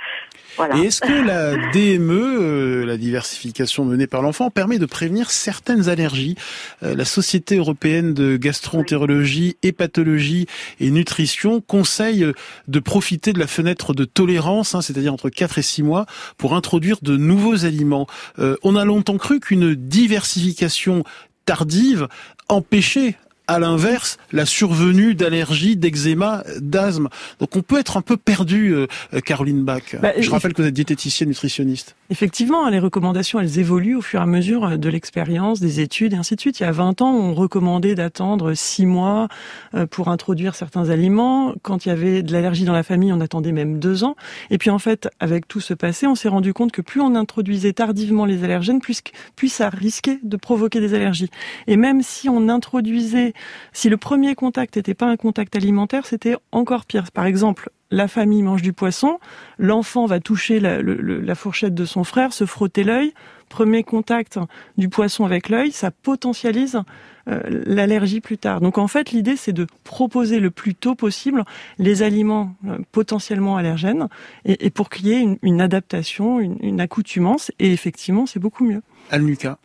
[0.56, 0.78] Voilà.
[0.78, 5.90] Et est-ce que la DME, euh, la diversification menée par l'enfant, permet de prévenir certaines
[5.90, 6.36] allergies?
[6.82, 10.46] La Société européenne de gastroentérologie, hépatologie
[10.80, 12.26] et nutrition conseille
[12.68, 16.06] de profiter de la fenêtre de tolérance, hein, c'est-à-dire entre 4 et 6 mois,
[16.38, 18.08] pour introduire de nouveaux aliments.
[18.40, 21.04] Euh, on a longtemps cru qu'une diversification
[21.46, 22.08] tardive
[22.48, 23.16] empêchait
[23.48, 27.10] à l'inverse, la survenue d'allergies, d'eczéma, d'asthme.
[27.40, 28.88] Donc on peut être un peu perdu, euh,
[29.26, 29.96] Caroline Bach.
[30.02, 31.96] Bah, Je rappelle que vous êtes diététicienne nutritionniste.
[32.10, 36.16] Effectivement, les recommandations, elles évoluent au fur et à mesure de l'expérience, des études et
[36.16, 36.60] ainsi de suite.
[36.60, 39.28] Il y a 20 ans, on recommandait d'attendre 6 mois
[39.74, 41.54] euh, pour introduire certains aliments.
[41.62, 44.16] Quand il y avait de l'allergie dans la famille, on attendait même 2 ans.
[44.50, 47.16] Et puis en fait, avec tout ce passé, on s'est rendu compte que plus on
[47.16, 49.02] introduisait tardivement les allergènes, plus,
[49.36, 51.30] plus ça risquait de provoquer des allergies.
[51.68, 53.35] Et même si on introduisait
[53.74, 57.12] si le premier contact n'était pas un contact alimentaire, c'était encore pire.
[57.12, 59.20] Par exemple, la famille mange du poisson,
[59.58, 63.14] l'enfant va toucher la, fourchette de son frère, se frotter l'œil.
[63.48, 64.40] Premier contact
[64.78, 66.82] du poisson avec l'œil, ça potentialise
[67.28, 68.60] euh, l'allergie plus tard.
[68.60, 71.44] Donc en fait, l'idée c'est de proposer le plus tôt possible
[71.78, 74.08] les aliments euh, potentiellement allergènes
[74.46, 77.52] et, pour qu'il y ait une, adaptation, une, accoutumance.
[77.60, 78.82] Et effectivement, c'est beaucoup mieux.
[79.12, 79.60] Almuka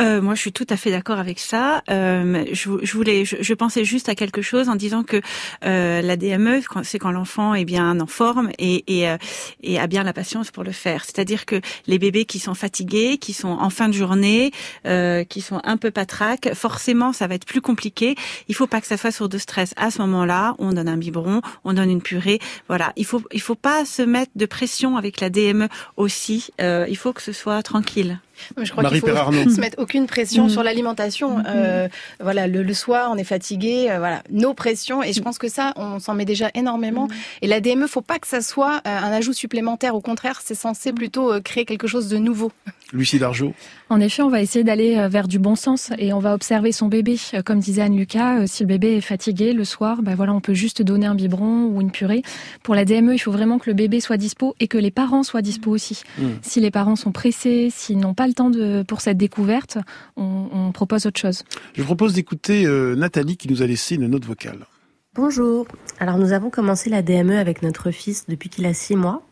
[0.00, 1.82] euh, moi, je suis tout à fait d'accord avec ça.
[1.90, 5.20] Euh, je, je, voulais, je, pensais juste à quelque chose en disant que
[5.64, 9.16] euh, la DME, c'est quand l'enfant est bien en forme et, et, euh,
[9.62, 11.04] et, a bien la patience pour le faire.
[11.04, 14.50] C'est-à-dire que les bébés qui sont fatigués, qui sont en fin de journée,
[14.86, 18.16] euh, qui sont un peu patraques, forcément, ça va être plus compliqué.
[18.48, 19.74] Il faut pas que ça fasse sur de stress.
[19.76, 22.40] À ce moment-là, on donne un biberon, on donne une purée.
[22.68, 26.50] Voilà, il faut, il faut pas se mettre de pression avec la DME aussi.
[26.60, 28.18] Euh, il faut que ce soit tranquille.
[28.60, 30.50] Je crois qu'il faut se mettre aucune pression mm.
[30.50, 31.38] sur l'alimentation.
[31.38, 31.44] Mm.
[31.46, 31.88] Euh,
[32.20, 33.90] voilà, le, soir, on est fatigué.
[33.90, 35.02] Euh, voilà, nos pressions.
[35.02, 37.06] Et je pense que ça, on s'en met déjà énormément.
[37.06, 37.14] Mm.
[37.42, 39.94] Et la DME, faut pas que ça soit euh, un ajout supplémentaire.
[39.94, 42.52] Au contraire, c'est censé plutôt créer quelque chose de nouveau.
[42.92, 43.54] Lucie Dargeau.
[43.94, 46.88] En effet, on va essayer d'aller vers du bon sens et on va observer son
[46.88, 47.16] bébé.
[47.44, 50.82] Comme disait Anne-Lucas, si le bébé est fatigué le soir, ben voilà, on peut juste
[50.82, 52.22] donner un biberon ou une purée.
[52.64, 55.22] Pour la DME, il faut vraiment que le bébé soit dispo et que les parents
[55.22, 56.02] soient dispo aussi.
[56.42, 59.78] Si les parents sont pressés, s'ils n'ont pas le temps de, pour cette découverte,
[60.16, 61.44] on, propose autre chose.
[61.74, 64.66] Je propose d'écouter euh, Nathalie qui nous a laissé une note vocale.
[65.14, 65.68] Bonjour.
[66.00, 69.22] Alors nous avons commencé la DME avec notre fils depuis qu'il a six mois.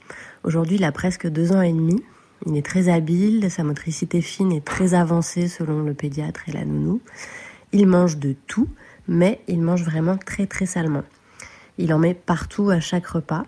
[0.44, 2.00] Aujourd'hui, il a presque deux ans et demi.
[2.46, 6.64] Il est très habile, sa motricité fine est très avancée selon le pédiatre et la
[6.64, 7.00] nounou.
[7.72, 8.68] Il mange de tout,
[9.06, 11.04] mais il mange vraiment très très salement.
[11.78, 13.44] Il en met partout à chaque repas.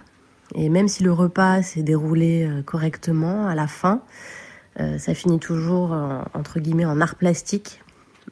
[0.54, 4.02] Et même si le repas s'est déroulé euh, correctement, à la fin,
[4.78, 5.92] euh, ça finit toujours
[6.34, 7.80] entre guillemets en art plastique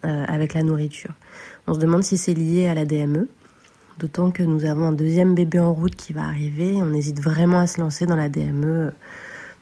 [0.04, 1.12] euh, avec la nourriture.
[1.68, 3.28] On se demande si c'est lié à la DME,
[4.00, 6.74] d'autant que nous avons un deuxième bébé en route qui va arriver.
[6.82, 8.92] On hésite vraiment à se lancer dans la DME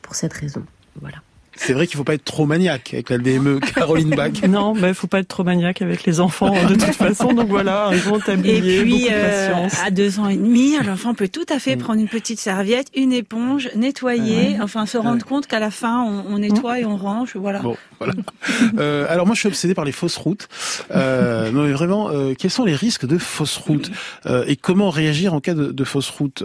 [0.01, 0.65] pour cette raison.
[1.01, 1.19] Voilà.
[1.63, 4.33] C'est vrai qu'il faut pas être trop maniaque avec la DME, Caroline Bach.
[4.49, 7.35] non, mais il faut pas être trop maniaque avec les enfants de toute façon.
[7.35, 11.13] Donc voilà, un grand tablier, et puis, de euh, à deux ans et demi, l'enfant
[11.13, 11.81] peut tout à fait mm.
[11.81, 16.39] prendre une petite serviette, une éponge, nettoyer, enfin se rendre compte qu'à la fin on,
[16.39, 17.59] nettoie et on range, voilà.
[17.59, 18.15] Bon, voilà.
[18.79, 20.49] euh, alors moi je suis obsédé par les fausses routes.
[20.93, 23.91] Euh, non mais vraiment, euh, quels sont les risques de fausses routes?
[24.25, 26.43] Euh, et comment réagir en cas de, de fausse route,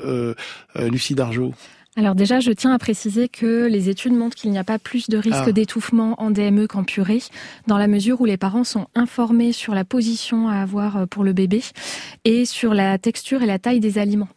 [0.75, 1.53] Lucie Dargeau
[1.97, 5.09] alors déjà, je tiens à préciser que les études montrent qu'il n'y a pas plus
[5.09, 5.51] de risque ah.
[5.53, 7.21] d'étouffement en DME qu'en purée,
[7.67, 11.23] dans la mesure où les parents sont informés sur la position à avoir euh, pour
[11.23, 11.61] le bébé
[12.25, 14.27] et sur la texture et la taille des aliments.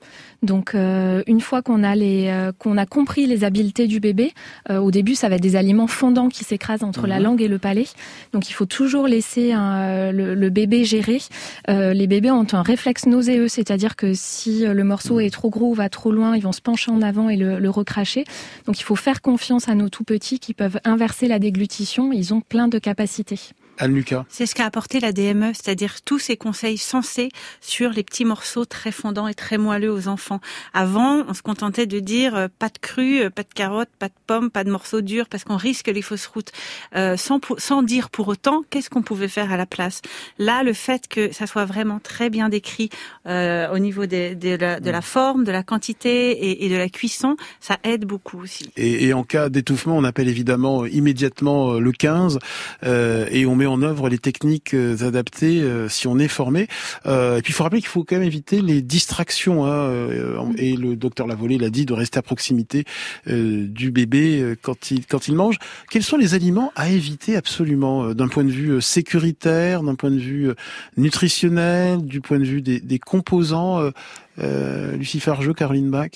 [0.43, 4.33] Donc euh, une fois qu'on a les euh, qu'on a compris les habiletés du bébé,
[4.71, 7.25] euh, au début ça va être des aliments fondants qui s'écrasent entre la mhm.
[7.25, 7.87] langue et le palais.
[8.33, 11.19] Donc il faut toujours laisser le, bébé gérer.
[11.69, 15.23] les bébés ont un réflexe nauséeux, c'est-à-dire que si le morceau mhm.
[15.23, 17.59] est trop gros ou va trop loin, ils vont se pencher en avant et le,
[17.59, 18.25] le recracher.
[18.67, 22.13] Donc il faut faire confiance à nos tout petits qui peuvent inverser la déglutition.
[22.13, 23.41] Ils ont plein de capacités.
[23.79, 24.25] Anne Lucas.
[24.29, 28.65] C'est ce qu'a apporté la DME, c'est-à-dire tous ces conseils sensés sur les petits morceaux
[28.65, 30.41] très fondants et très moelleux aux enfants.
[30.75, 34.09] Avant, on se contentait de dire euh, pas de cru, euh, pas de carottes, pas
[34.09, 36.53] de pommes, pas de morceaux durs parce qu'on risque les fausses routes,
[36.97, 40.03] euh, sans, sans dire pour autant qu'est-ce qu'on pouvait faire à la place.
[40.39, 42.91] Là, le fait que ça soit vraiment très bien décrit
[43.27, 46.77] euh, au niveau des, de, la, de, la, forme, de la quantité et, et, de
[46.77, 48.71] la cuisson, ça aide beaucoup aussi.
[48.77, 52.39] Et, et en cas d'étouffement, on appelle évidemment immédiatement le 15
[52.85, 56.63] euh, et on met en œuvre les techniques adaptées euh, si on est formé.
[57.07, 59.67] et puis il faut rappeler qu'il faut quand même éviter les distractions.
[59.67, 59.91] Hein,
[60.57, 62.85] et le docteur Lavolée l'a dit, de rester à proximité
[63.27, 65.59] du bébé quand il quand il mange.
[65.91, 70.19] Quels sont les aliments à éviter absolument d'un point de vue sécuritaire, d'un point de
[70.19, 70.51] vue
[70.97, 73.91] nutritionnel, du point de vue des, des composants euh,
[74.41, 76.11] euh, Lucie Fargeux, Caroline Bach?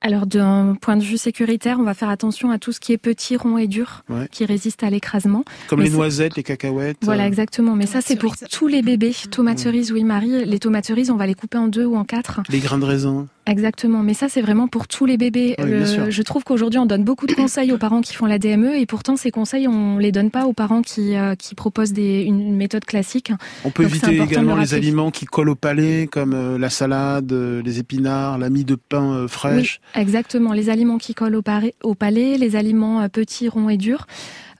[0.00, 2.98] Alors d'un point de vue sécuritaire, on va faire attention à tout ce qui est
[2.98, 4.28] petit, rond et dur, ouais.
[4.30, 5.44] qui résiste à l'écrasement.
[5.68, 6.98] Comme Mais les noisettes, les cacahuètes.
[7.02, 7.74] Voilà, exactement.
[7.74, 9.14] Mais ça, c'est pour tous les bébés.
[9.30, 10.44] Tomates cerises, oui, Marie.
[10.44, 12.40] Les tomates cerises, on va les couper en deux ou en quatre.
[12.48, 13.26] Les grains de raisin.
[13.48, 15.54] Exactement, mais ça c'est vraiment pour tous les bébés.
[15.58, 18.38] Oui, Le, je trouve qu'aujourd'hui on donne beaucoup de conseils aux parents qui font la
[18.38, 21.92] DME et pourtant ces conseils on les donne pas aux parents qui, euh, qui proposent
[21.92, 23.32] des, une méthode classique.
[23.64, 27.32] On peut Donc, éviter également les aliments qui collent au palais comme euh, la salade,
[27.32, 29.80] euh, les épinards, la mie de pain euh, fraîche.
[29.94, 31.42] Oui, exactement, les aliments qui collent au,
[31.82, 34.06] au palais, les aliments euh, petits, ronds et durs.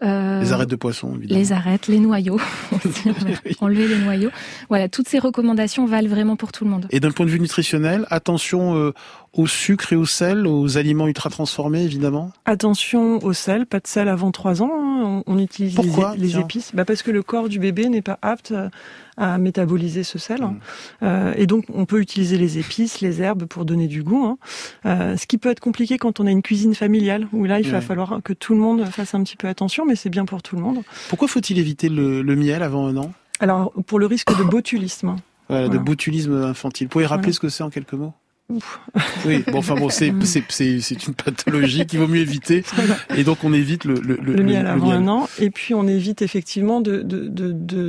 [0.02, 1.40] Euh, les arêtes de poisson, évidemment.
[1.40, 2.40] Les arêtes, les noyaux.
[3.60, 4.30] Enlever les noyaux.
[4.68, 6.86] Voilà, toutes ces recommandations valent vraiment pour tout le monde.
[6.90, 8.92] Et d'un point de vue nutritionnel, attention euh,
[9.32, 13.86] au sucre et au sel, aux aliments ultra transformés, évidemment Attention au sel, pas de
[13.86, 14.70] sel avant 3 ans.
[14.72, 15.22] Hein.
[15.26, 16.70] On, on, utilise Pourquoi, les, les épices.
[16.74, 18.52] Bah parce que le corps du bébé n'est pas apte
[19.18, 20.40] à métaboliser ce sel.
[20.40, 20.60] Mmh.
[21.02, 24.24] Euh, et donc, on peut utiliser les épices, les herbes pour donner du goût.
[24.24, 24.38] Hein.
[24.86, 27.66] Euh, ce qui peut être compliqué quand on a une cuisine familiale, où là, il
[27.66, 27.72] ouais.
[27.72, 30.40] va falloir que tout le monde fasse un petit peu attention, mais c'est bien pour
[30.40, 30.82] tout le monde.
[31.08, 33.12] Pourquoi faut-il éviter le, le miel avant un an?
[33.40, 35.16] Alors, pour le risque de botulisme.
[35.48, 35.68] Voilà, voilà.
[35.68, 36.86] de botulisme infantile.
[36.86, 37.34] Vous pouvez rappeler voilà.
[37.34, 38.14] ce que c'est en quelques mots?
[39.26, 40.12] Oui, bon, enfin bon, c'est
[40.48, 42.64] c'est une pathologie qu'il vaut mieux éviter,
[43.16, 45.08] et donc on évite le le, le, le miel avant le miel.
[45.08, 47.02] un an, et puis on évite effectivement de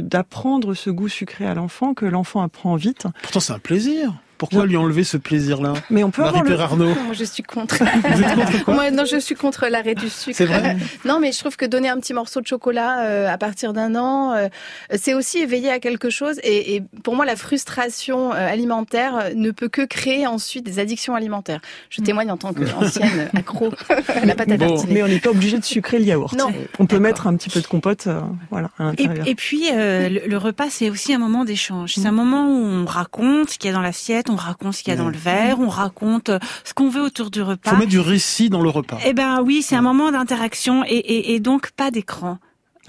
[0.01, 3.07] d'apprendre de, de, ce goût sucré à l'enfant que l'enfant apprend vite.
[3.21, 4.13] Pourtant, c'est un plaisir.
[4.39, 6.59] Pourquoi lui enlever ce plaisir-là Mais on peut Marie avoir le...
[6.59, 6.95] Arnaud.
[7.03, 7.83] Moi, je suis contre.
[7.83, 10.37] Vous êtes contre quoi Moi, non, je suis contre l'arrêt du sucre.
[10.37, 10.77] C'est vrai.
[11.05, 13.95] non, mais je trouve que donner un petit morceau de chocolat euh, à partir d'un
[13.95, 14.47] an, euh,
[14.95, 16.39] c'est aussi éveiller à quelque chose.
[16.43, 21.15] Et, et pour moi, la frustration euh, alimentaire ne peut que créer ensuite des addictions
[21.15, 21.59] alimentaires.
[21.89, 23.71] Je témoigne en tant qu'ancienne accro
[24.07, 24.85] à la pâte à bon.
[24.87, 26.33] Mais on n'est pas obligé de sucrer le yaourt.
[26.37, 26.53] Non.
[26.79, 28.21] On peut mettre un petit peu de compote, euh,
[28.51, 28.69] voilà.
[28.79, 31.95] À et, et puis le, le, repas, c'est aussi un moment d'échange.
[31.95, 34.83] C'est un moment où on raconte ce qu'il y a dans l'assiette, on raconte ce
[34.83, 36.31] qu'il y a dans le verre, on raconte
[36.63, 37.71] ce qu'on veut autour du repas.
[37.71, 38.97] Faut mettre du récit dans le repas.
[39.05, 42.39] Eh ben oui, c'est un moment d'interaction et, et, et, donc pas d'écran.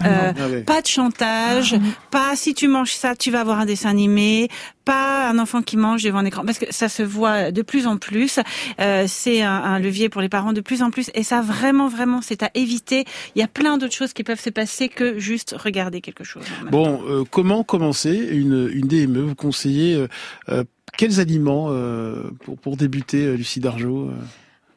[0.05, 0.61] Euh, ah ouais.
[0.61, 2.01] Pas de chantage, ah.
[2.09, 4.49] pas si tu manges ça, tu vas avoir un dessin animé,
[4.85, 7.87] pas un enfant qui mange devant un écran, parce que ça se voit de plus
[7.87, 8.39] en plus.
[8.79, 11.87] Euh, c'est un, un, levier pour les parents de plus en plus, et ça vraiment,
[11.87, 13.05] vraiment, c'est à éviter.
[13.35, 16.45] Il y a plein d'autres choses qui peuvent se passer que juste regarder quelque chose.
[16.71, 20.07] Bon, euh, comment commencer une, une DME Vous conseillez
[20.49, 20.63] euh,
[20.97, 24.11] quels aliments euh, pour, pour débuter, Lucie Dargeau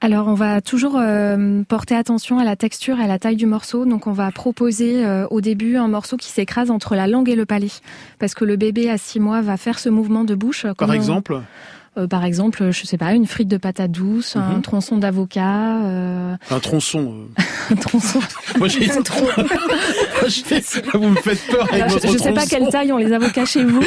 [0.04, 3.46] alors, on va toujours euh, porter attention à la texture et à la taille du
[3.46, 3.86] morceau.
[3.86, 7.34] Donc, on va proposer euh, au début un morceau qui s'écrase entre la langue et
[7.34, 7.70] le palais.
[8.18, 10.66] Parce que le bébé à six mois va faire ce mouvement de bouche.
[10.76, 11.40] Par exemple
[11.96, 14.56] euh, par exemple, je sais pas, une frite de patate douce, mm -hmm.
[14.56, 15.82] un tronçon d'avocat.
[15.84, 16.36] Euh...
[16.50, 17.14] Un tronçon.
[17.70, 18.20] un tronçon.
[18.58, 19.26] Moi j'ai un tronc.
[20.94, 23.12] vous me faites peur avec Alors, votre Je ne sais pas quelle taille ont les
[23.12, 23.82] avocats chez vous.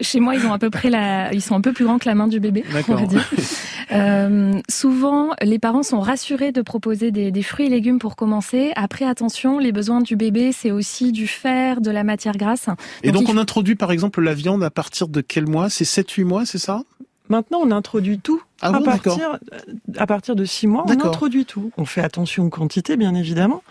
[0.00, 2.08] chez moi, ils ont à peu près la, ils sont un peu plus grands que
[2.08, 2.64] la main du bébé.
[2.88, 3.28] On va dire.
[3.92, 8.72] Euh, souvent, les parents sont rassurés de proposer des, des, fruits et légumes pour commencer.
[8.76, 12.66] Après, attention, les besoins du bébé, c'est aussi du fer, de la matière grasse.
[13.02, 15.68] Et donc, on introduit par exemple la viande à partir de quel mois?
[15.68, 16.82] C'est 7-8 mois, c'est ça?
[17.30, 18.42] Maintenant, on introduit tout.
[18.62, 19.38] Ah à, bon, partir,
[19.96, 21.72] à partir de six mois, on introduit tout.
[21.76, 23.64] On fait attention aux quantités, bien évidemment,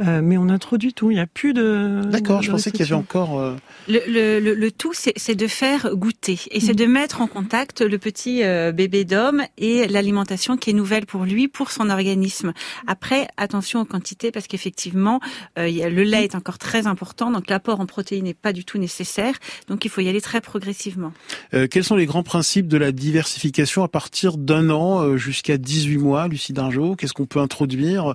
[0.00, 1.10] euh, mais on introduit tout.
[1.10, 2.02] Il n'y a plus de.
[2.10, 3.40] D'accord, je pensais qu'il y avait encore.
[3.40, 3.56] Euh...
[3.88, 7.80] Le, le, le, le, tout, c'est de faire goûter et c'est de mettre en contact
[7.80, 12.52] le petit euh, bébé d'homme et l'alimentation qui est nouvelle pour lui, pour son organisme.
[12.86, 15.20] Après, attention aux quantités parce qu'effectivement,
[15.58, 18.78] euh, le lait est encore très important, donc l'apport en protéines n'est pas du tout
[18.78, 19.34] nécessaire.
[19.68, 21.12] Donc il faut y aller très progressivement.
[21.54, 25.58] Euh, quels sont les grands principes de la diversification à partir d'un an euh, jusqu'à
[25.58, 28.14] 18 mois, Lucie Dingeau Qu'est-ce qu'on peut introduire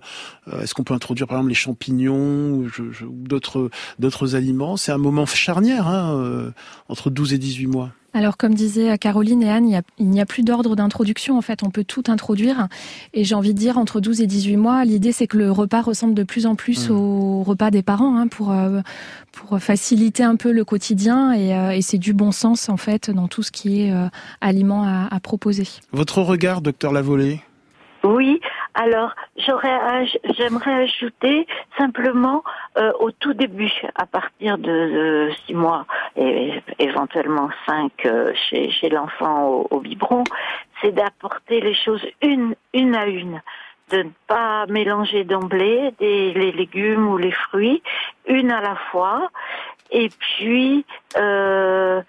[0.52, 2.70] euh, Est-ce qu'on peut introduire par exemple les champignons ou
[3.12, 4.78] d'autres aliments?
[4.78, 6.52] C'est un moment charnière hein, euh,
[6.88, 7.92] entre 12 et 18 mois.
[8.14, 11.38] Alors, comme disait Caroline et Anne, il n'y a, plus d'ordre d'introduction.
[11.38, 12.68] En fait, on peut tout introduire.
[13.14, 15.82] Et j'ai envie de dire, entre 12 et 18 mois, l'idée, c'est que le repas
[15.82, 16.94] ressemble de plus en plus mmh.
[16.94, 18.82] au repas des parents, hein, pour, euh,
[19.32, 21.34] pour faciliter un peu le quotidien.
[21.34, 24.08] Et, euh, et c'est du bon sens, en fait, dans tout ce qui est euh,
[24.42, 25.68] aliments à, à proposer.
[25.92, 27.42] Votre regard, docteur Lavolée
[28.04, 28.40] oui,
[28.76, 30.06] alors j'aurais,
[30.38, 32.44] j'aimerais ajouter simplement
[32.78, 35.86] euh, au tout début, à partir de, six mois
[36.16, 40.24] et éventuellement cinq euh, chez, chez l'enfant au, biberon,
[40.82, 43.42] c'est d'apporter les choses une une à une,
[43.92, 47.82] de ne pas mélanger d'emblée des les légumes ou les fruits,
[48.28, 49.30] une à la fois,
[49.92, 50.86] et puis
[51.18, 52.02] euh,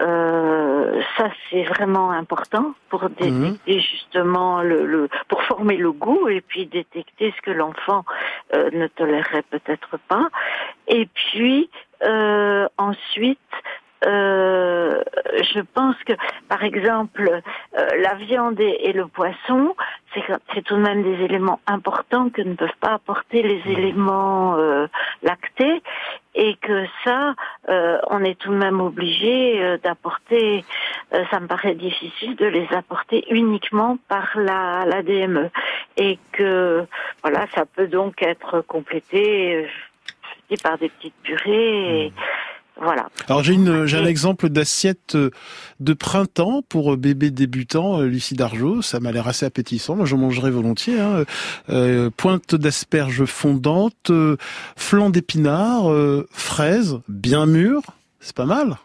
[0.00, 3.10] euh, ça c'est vraiment important pour mhm.
[3.18, 8.04] détecter justement le, le, pour former le goût et puis détecter ce que l'enfant
[8.54, 10.28] euh, ne tolérerait peut-être pas
[10.86, 11.70] et puis
[12.04, 13.38] euh, ensuite
[14.06, 15.02] euh,
[15.54, 16.14] je pense que,
[16.48, 17.42] par exemple,
[17.78, 19.74] euh, la viande et, le poisson,
[20.14, 24.86] c'est tout de même des éléments importants que ne peuvent pas apporter les éléments euh,
[25.22, 25.82] lactés,
[26.34, 27.34] et que ça,
[27.70, 30.64] on est tout de même obligé d'apporter.
[31.30, 35.50] ça me paraît difficile de les apporter uniquement par la, DME,
[35.96, 36.84] et que
[37.22, 39.68] voilà, ça peut donc être complété
[40.56, 42.06] par des petites purées.
[42.06, 42.12] Et,
[42.80, 43.08] voilà.
[43.28, 45.30] Alors j'ai une j'ai un exemple d'assiette euh,
[45.80, 48.80] de printemps pour euh, bébé débutant, euh, Lucie Dargeau.
[48.80, 49.96] Ça m'a l'air assez appétissant.
[49.96, 50.98] Moi, j'en mangerai volontiers.
[50.98, 51.24] Hein.
[52.16, 54.10] pointe d'asperges fondantes,
[54.76, 55.92] flan d'épinards,
[56.30, 57.82] fraises bien mûres.
[58.20, 58.76] C'est pas mal.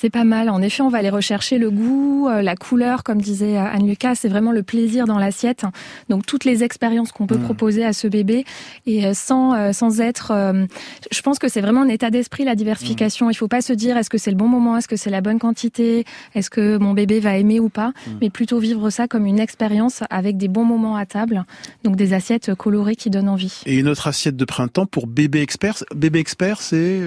[0.00, 0.48] C'est pas mal.
[0.48, 4.14] En effet, on va aller rechercher le goût, euh, la couleur, comme disait euh, Anne-Lucas.
[4.14, 5.64] C'est vraiment le plaisir dans l'assiette.
[6.08, 7.42] Donc, toutes les expériences qu'on peut mmh.
[7.42, 8.44] proposer à ce bébé
[8.86, 10.32] et euh, sans, sans être.
[11.10, 13.26] Je pense que c'est vraiment un état d'esprit, la diversification.
[13.26, 13.32] Mmh.
[13.32, 15.20] Il faut pas se dire est-ce que c'est le bon moment, est-ce que c'est la
[15.20, 16.04] bonne quantité,
[16.36, 18.10] est-ce que mon bébé va aimer ou pas, mmh.
[18.20, 21.44] mais plutôt vivre ça comme une expérience avec des bons moments à table.
[21.82, 23.62] Donc, des assiettes colorées qui donnent envie.
[23.66, 25.82] Et une autre assiette de printemps pour bébé expert?
[25.92, 27.00] Bébé expert, c'est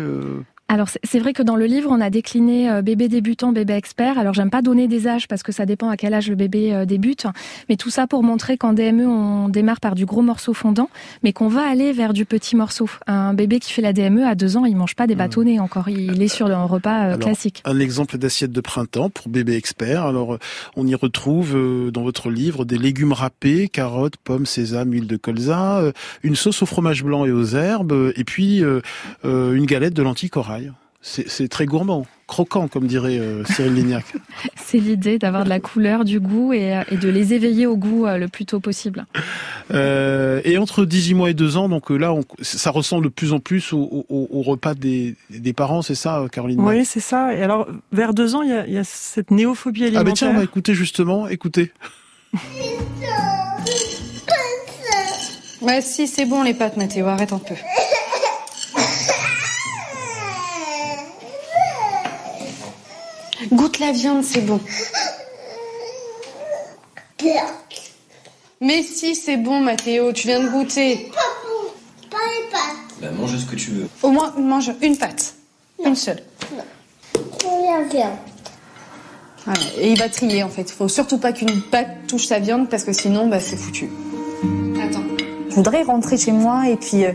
[0.71, 4.17] alors c'est vrai que dans le livre, on a décliné euh, bébé débutant, bébé expert.
[4.17, 6.73] Alors j'aime pas donner des âges parce que ça dépend à quel âge le bébé
[6.73, 7.25] euh, débute,
[7.67, 10.89] mais tout ça pour montrer qu'en DME, on démarre par du gros morceau fondant,
[11.23, 12.89] mais qu'on va aller vers du petit morceau.
[13.05, 15.17] Un bébé qui fait la DME à deux ans, il mange pas des mmh.
[15.17, 17.61] bâtonnets encore, il est sur un repas euh, classique.
[17.65, 20.05] Un exemple d'assiette de printemps pour bébé expert.
[20.05, 20.37] Alors
[20.77, 21.53] on y retrouve
[21.91, 25.83] dans votre livre des légumes râpés, carottes, pommes, sésame, huile de colza,
[26.23, 28.63] une sauce au fromage blanc et aux herbes, et puis
[29.25, 30.60] une galette de lentilles corail
[31.03, 34.05] c'est très gourmand, croquant, comme dirait euh, Cyril Lignac.
[34.55, 38.05] c'est l'idée d'avoir de la couleur, du goût et, euh, de les éveiller au goût
[38.05, 39.05] euh, le plus tôt possible.
[39.71, 43.73] et entre 18 mois et 2 ans, donc là, ça ressemble de plus en plus
[43.73, 44.05] au,
[44.45, 45.15] repas des,
[45.55, 46.61] parents, c'est ça, Caroline?
[46.61, 47.33] Oui, c'est ça.
[47.33, 50.01] Et alors, vers 2 ans, il y a, cette néophobie alimentaire.
[50.01, 51.71] Ah ben tiens, on va écouter justement, écoutez.
[55.61, 57.55] Ouais, si, c'est bon les pâtes, Mathéo, arrête un peu.
[63.51, 64.59] Goûte la viande, c'est bon.
[68.59, 71.11] Mais si, c'est bon, Mathéo, tu viens de goûter.
[72.09, 72.99] Pas les pâtes.
[73.01, 73.89] Bah, mange ce que tu veux.
[74.03, 75.35] Au moins, mange une pâte.
[75.83, 76.21] Une seule.
[76.55, 76.63] Non.
[77.43, 78.11] La viande.
[79.77, 80.63] et il va trier en fait.
[80.63, 83.89] Il faut surtout pas qu'une pâte touche sa viande parce que sinon, bah, c'est foutu.
[84.79, 85.03] Attends.
[85.49, 87.13] Je voudrais rentrer chez moi et puis euh,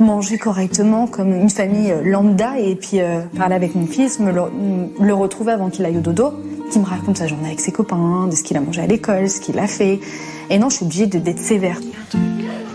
[0.00, 4.32] manger correctement comme une famille euh, lambda et puis euh, parler avec mon fils, me
[4.32, 6.32] le, retrouver avant qu'il aille au dodo,
[6.70, 9.28] qui me raconte sa journée avec ses copains, de ce qu'il a mangé à l'école,
[9.28, 10.00] ce qu'il a fait.
[10.50, 11.78] Et non, je suis obligée d'être sévère.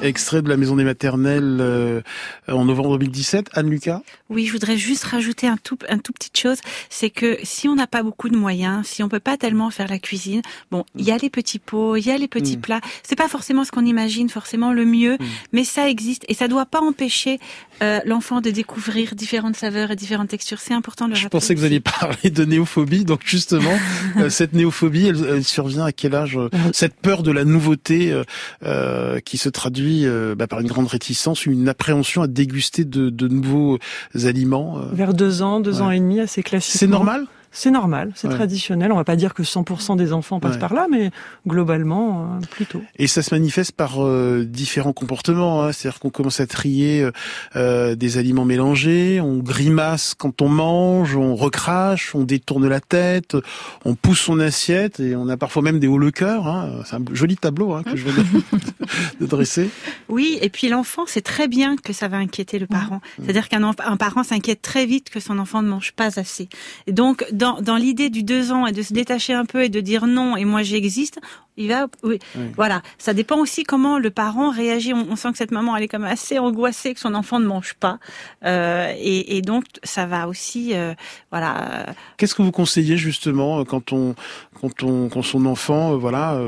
[0.01, 2.01] Extrait de la Maison des Maternelles euh,
[2.47, 3.49] en novembre 2017.
[3.53, 4.01] Anne-Lucas?
[4.29, 6.57] Oui, je voudrais juste rajouter un tout, un tout petite chose.
[6.89, 9.87] C'est que si on n'a pas beaucoup de moyens, si on peut pas tellement faire
[9.87, 12.61] la cuisine, bon, il y a les petits pots, il y a les petits mm.
[12.61, 12.81] plats.
[13.03, 15.25] C'est pas forcément ce qu'on imagine, forcément le mieux, mm.
[15.53, 17.39] mais ça existe et ça doit pas empêcher
[17.83, 20.59] euh, l'enfant de découvrir différentes saveurs et différentes textures.
[20.59, 23.05] C'est important de le Je pensais que vous alliez parler de néophobie.
[23.05, 23.77] Donc justement,
[24.17, 26.39] euh, cette néophobie, elle, survient à quel âge
[26.73, 28.13] Cette peur de la nouveauté
[29.25, 33.79] qui se traduit euh, bah, par une grande réticence, une appréhension à déguster de, nouveaux
[34.23, 34.79] aliments.
[34.79, 34.85] Euh.
[34.93, 36.79] Vers deux ans, deux ans et demi, assez classique.
[36.79, 37.25] C'est normal?
[37.53, 38.93] C'est normal, c'est traditionnel.
[38.93, 41.11] On va pas dire que 100% des enfants passent par là, mais
[41.45, 42.81] globalement, euh, plutôt.
[42.97, 45.63] Et ça se manifeste par euh, différents comportements.
[45.63, 45.73] Hein.
[45.73, 47.05] C'est-à-dire qu'on commence à trier
[47.57, 53.35] euh, des aliments mélangés, on grimace quand on mange, on recrache, on détourne la tête,
[53.83, 56.47] on pousse son assiette et on a parfois même des hauts le cœur.
[56.47, 56.83] Hein.
[56.85, 58.11] C'est un joli tableau hein, que je vais
[59.19, 59.69] de, dresser.
[60.07, 63.01] Oui, et puis l'enfant sait très bien que ça va inquiéter le parent.
[63.21, 66.47] C'est-à-dire qu'un parent s'inquiète très vite que son enfant ne mange pas assez.
[66.87, 69.69] Et donc dans, dans l'idée du deux ans et de se détacher un peu et
[69.69, 71.19] de dire non et moi j'existe,
[71.57, 72.19] il va, oui.
[72.55, 72.83] Voilà.
[72.99, 74.93] Ça dépend aussi comment le parent réagit.
[74.93, 77.73] On, sent que cette maman, elle est comme assez angoissée que son enfant ne mange
[77.73, 77.99] pas,
[78.45, 80.93] euh, et, et, donc ça va aussi, euh,
[81.31, 81.87] voilà.
[82.17, 84.15] Qu'est-ce que vous conseillez justement quand on,
[84.59, 86.39] quand on, quand son enfant, euh, voilà.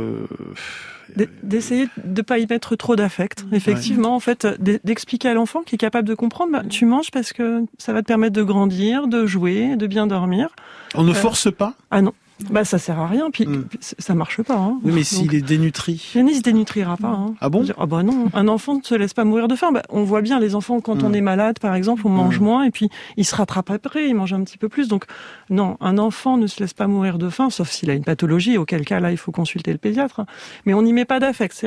[1.43, 3.45] D'essayer de pas y mettre trop d'affect.
[3.51, 7.33] Effectivement, en fait, d'expliquer à l'enfant qui est capable de comprendre, bah, tu manges parce
[7.33, 10.49] que ça va te permettre de grandir, de jouer, de bien dormir.
[10.95, 11.73] On ne euh, force pas?
[11.91, 12.13] Ah non.
[12.49, 13.65] Bah ça sert à rien, puis mm.
[13.79, 14.55] ça marche pas.
[14.55, 14.79] Hein.
[14.83, 16.11] Oui, mais s'il est dénutri.
[16.15, 17.09] Il se dénutrira pas.
[17.09, 17.35] Hein.
[17.39, 19.71] Ah bon Ah bah non, un enfant ne se laisse pas mourir de faim.
[19.71, 21.15] Bah, on voit bien les enfants quand on mm.
[21.15, 22.43] est malade, par exemple, on mange mm.
[22.43, 24.87] moins et puis il se rattrape après, il mange un petit peu plus.
[24.87, 25.05] Donc
[25.49, 28.57] non, un enfant ne se laisse pas mourir de faim, sauf s'il a une pathologie,
[28.57, 30.21] auquel cas là il faut consulter le pédiatre.
[30.21, 30.25] Hein.
[30.65, 31.65] Mais on n'y met pas d'affect.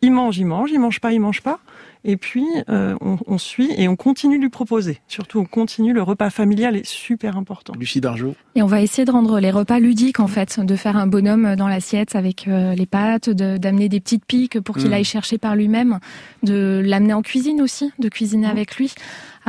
[0.00, 1.58] Il mange, il mange, il mange pas, il mange pas.
[2.04, 5.00] Et puis, euh, on, suit et on continue de lui proposer.
[5.08, 5.92] Surtout, on continue.
[5.92, 7.72] Le repas familial est super important.
[7.78, 8.34] Lucie Dargeau.
[8.54, 11.56] Et on va essayer de rendre les repas ludiques, en fait, de faire un bonhomme
[11.56, 14.94] dans l'assiette avec euh, les pâtes, d'amener des petites piques pour qu'il mmh.
[14.94, 15.98] aille chercher par lui-même,
[16.42, 18.50] de l'amener en cuisine aussi, de cuisiner mmh.
[18.50, 18.94] avec lui.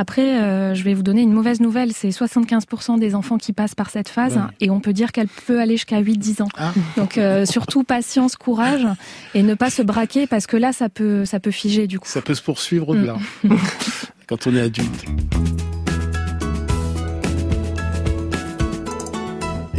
[0.00, 3.74] Après, euh, je vais vous donner une mauvaise nouvelle, c'est 75% des enfants qui passent
[3.74, 6.48] par cette phase et on peut dire qu'elle peut aller jusqu'à 8-10 ans.
[6.56, 6.72] Ah.
[6.96, 8.86] Donc euh, surtout patience, courage
[9.34, 12.08] et ne pas se braquer parce que là ça peut ça peut figer du coup.
[12.08, 13.54] Ça peut se poursuivre au-delà mm.
[14.26, 15.04] quand on est adulte.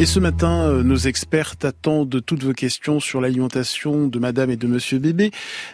[0.01, 4.55] Et ce matin, euh, nos experts attendent toutes vos questions sur l'alimentation de madame et
[4.55, 5.29] de monsieur bébé,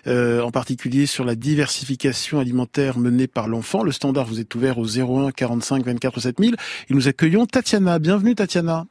[0.05, 3.83] euh, en particulier sur la diversification alimentaire menée par l'enfant.
[3.83, 6.57] Le standard vous est ouvert au 01 45 24 7000.
[6.89, 7.99] Et nous accueillons Tatiana.
[7.99, 8.83] Bienvenue Tatiana.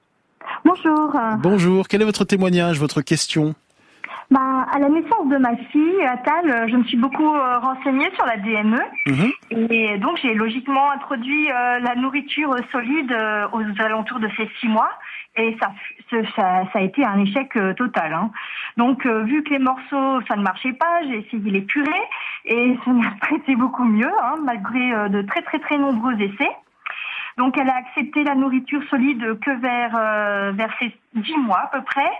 [0.64, 1.14] Bonjour.
[1.42, 1.86] Bonjour.
[1.86, 3.54] Quel est votre témoignage, votre question?
[4.30, 8.24] Bah, à la naissance de ma fille, Atal, je me suis beaucoup euh, renseignée sur
[8.24, 8.80] la DME.
[9.06, 9.70] Mhm.
[9.70, 13.14] Et donc, j'ai logiquement introduit la nourriture solide
[13.52, 14.88] aux alentours de ces six mois.
[15.38, 15.72] Et ça,
[16.10, 18.12] ça, ça, a été un échec euh, total.
[18.14, 18.30] Hein.
[18.76, 22.08] Donc, euh, vu que les morceaux, ça ne marchait pas, j'ai essayé les purées
[22.46, 26.14] et ça n'a pas été beaucoup mieux, hein, malgré euh, de très très très nombreux
[26.20, 26.50] essais.
[27.36, 31.82] Donc, elle a accepté la nourriture solide que vers vers ses 10 mois à peu
[31.82, 32.10] près,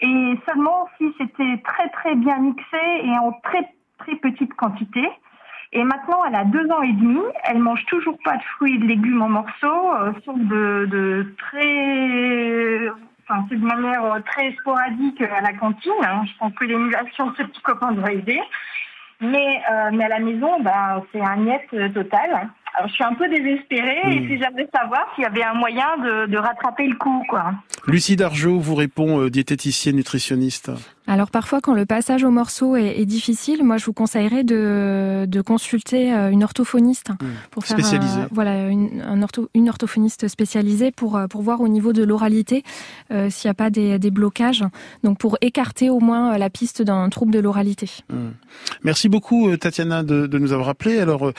[0.00, 5.08] et seulement si c'était très très bien mixé et en très très petite quantité.
[5.72, 7.20] Et maintenant, elle a deux ans et demi.
[7.44, 11.34] Elle mange toujours pas de fruits et de légumes en morceaux, euh, sauf de, de
[11.36, 12.88] très,
[13.22, 15.92] enfin, c'est de manière euh, très sporadique à la cantine.
[16.02, 16.22] Hein.
[16.26, 18.40] Je pense que l'émulation de ce petit copain doit aider.
[19.20, 22.48] Mais, euh, mais à la maison, ben, c'est un niet total.
[22.78, 25.96] Alors, je suis un peu désespérée et puis j'aimerais savoir s'il y avait un moyen
[25.98, 27.52] de, de rattraper le coup, quoi.
[27.88, 30.70] Lucie Dargeau vous répond, euh, diététicienne nutritionniste.
[31.08, 35.24] Alors parfois, quand le passage au morceau est, est difficile, moi je vous conseillerais de,
[35.26, 37.26] de consulter euh, une orthophoniste mmh.
[37.50, 38.20] pour faire spécialisée.
[38.30, 42.62] voilà une, un ortho, une orthophoniste spécialisée pour euh, pour voir au niveau de l'oralité
[43.10, 44.64] euh, s'il n'y a pas des, des, blocages.
[45.02, 47.88] Donc pour écarter au moins la piste d'un trouble de l'oralité.
[48.10, 48.28] Mmh.
[48.82, 50.98] Merci beaucoup Tatiana de, de nous avoir appelé.
[50.98, 51.32] Alors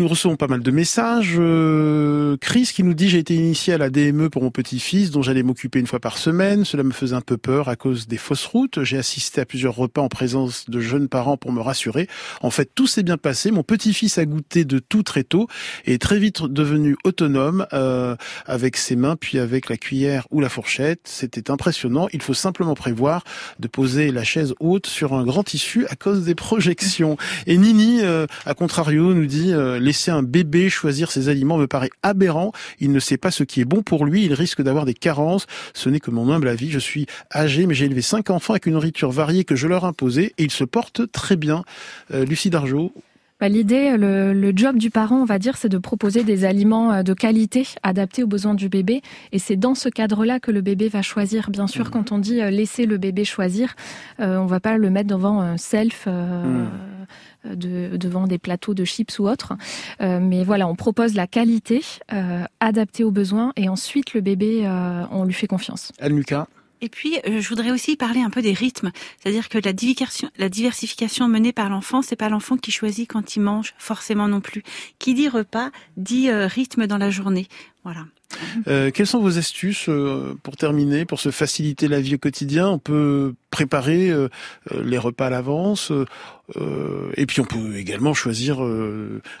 [0.00, 1.36] nous recevons pas mal de messages.
[1.38, 5.20] Euh, Chris qui nous dit j'ai été initié à la DME pour mon petit-fils dont
[5.20, 6.64] j'allais m'occuper une fois par semaine.
[6.64, 8.82] Cela me faisait un peu peur à cause des fausses routes.
[8.82, 12.08] J'ai assisté à plusieurs repas en présence de jeunes parents pour me rassurer.
[12.40, 13.50] En fait, tout s'est bien passé.
[13.50, 15.48] Mon petit-fils a goûté de tout très tôt
[15.84, 20.40] et est très vite devenu autonome euh, avec ses mains puis avec la cuillère ou
[20.40, 21.02] la fourchette.
[21.04, 22.08] C'était impressionnant.
[22.14, 23.22] Il faut simplement prévoir
[23.58, 27.18] de poser la chaise haute sur un grand tissu à cause des projections.
[27.46, 29.52] Et Nini, euh, à contrario, nous dit
[29.90, 32.52] laisser un bébé choisir ses aliments me paraît aberrant.
[32.78, 34.24] Il ne sait pas ce qui est bon pour lui.
[34.24, 35.48] Il risque d'avoir des carences.
[35.74, 36.70] Ce n'est que mon humble avis.
[36.70, 39.84] Je suis âgé, mais j'ai élevé cinq enfants avec une nourriture variée que je leur
[39.84, 41.64] imposais et ils se portent très bien.
[42.14, 42.92] Euh, Lucie Dargeau,
[43.40, 47.02] bah, L'idée, le, job du parent, on va dire, c'est de proposer des aliments euh,
[47.02, 49.02] de qualité adaptés aux besoins du bébé.
[49.32, 51.50] Et c'est dans ce cadre-là que le bébé va choisir.
[51.50, 51.90] Bien sûr, mmh.
[51.90, 53.74] quand on dit euh, laisser le bébé choisir,
[54.20, 56.06] euh, on va pas le mettre devant un self.
[56.06, 56.68] Mmh.
[57.46, 59.54] De, devant des plateaux de chips ou autres.
[59.98, 61.82] mais voilà, on propose la qualité
[62.60, 64.68] adaptée aux besoins et ensuite le bébé,
[65.10, 65.90] on lui fait confiance.
[66.02, 66.46] Lucas
[66.80, 68.90] et puis, euh, je voudrais aussi parler un peu des rythmes.
[69.18, 73.74] C'est-à-dire que la diversification, menée par l'enfant, c'est pas l'enfant qui choisit quand il mange,
[73.78, 74.62] forcément non plus.
[74.98, 77.48] Qui dit repas, dit euh, rythme dans la journée.
[77.84, 78.06] Voilà.
[78.68, 82.68] Euh, quelles sont vos astuces euh, pour terminer, pour se faciliter la vie au quotidien?
[82.68, 84.28] On peut préparer euh,
[84.82, 85.92] les repas à l'avance,
[87.16, 88.60] et puis on peut également choisir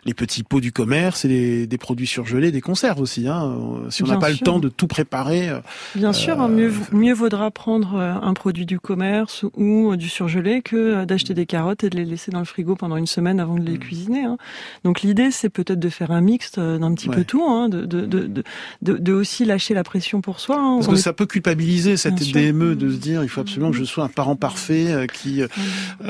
[0.04, 3.26] les petits pots du commerce et des produits surgelés, des conserves aussi.
[3.26, 3.56] Hein.
[3.90, 5.50] Si on n'a pas le temps de tout préparer.
[5.96, 11.04] Bien sûr, hein, mieux, mieux vaudra prendre un produit du commerce ou du surgelé que
[11.04, 13.64] d'acheter des carottes et de les laisser dans le frigo pendant une semaine avant de
[13.64, 13.78] les mm.
[13.78, 14.24] cuisiner.
[14.24, 14.38] Hein.
[14.84, 18.26] Donc l'idée, c'est peut-être de faire un mixte d'un petit peu tout, de, de, de,
[18.26, 18.42] de,
[18.82, 20.56] de, aussi lâcher la pression pour soi.
[20.58, 20.76] Hein.
[20.76, 23.84] Parce que ça peut culpabiliser cette DME de se dire il faut absolument que je
[23.84, 25.42] sois un parent parfait qui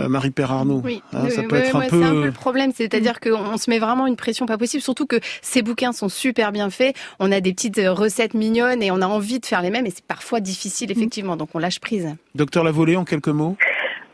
[0.09, 0.83] Marie Père Arnaud.
[0.85, 1.03] Oui.
[1.13, 2.01] Hein, ça peut être un peu...
[2.01, 3.31] C'est un peu le problème, c'est-à-dire mm.
[3.31, 6.71] qu'on se met vraiment une pression pas possible, surtout que ces bouquins sont super bien
[6.71, 6.97] faits.
[7.19, 9.91] On a des petites recettes mignonnes et on a envie de faire les mêmes et
[9.91, 12.09] c'est parfois difficile effectivement, donc on lâche prise.
[12.35, 13.57] Docteur Lavolée, en quelques mots?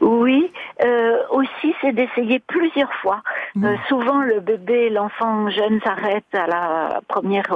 [0.00, 0.44] Oui,
[0.82, 3.22] euh, aussi c'est d'essayer plusieurs fois.
[3.54, 3.64] Mmh.
[3.64, 7.50] Euh, souvent le bébé, l'enfant jeune s'arrête à la première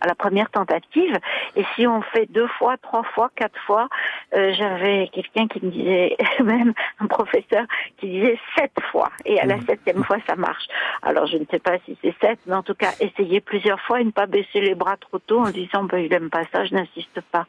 [0.00, 1.18] à la première tentative
[1.56, 3.88] et si on fait deux fois, trois fois, quatre fois,
[4.34, 7.64] euh, j'avais quelqu'un qui me disait même un professeur
[7.98, 9.66] qui disait sept fois et à la mmh.
[9.66, 10.66] septième fois ça marche.
[11.02, 14.00] Alors je ne sais pas si c'est sept, mais en tout cas essayer plusieurs fois
[14.00, 16.64] et ne pas baisser les bras trop tôt en disant bah, il aime pas ça,
[16.64, 17.46] je n'insiste pas.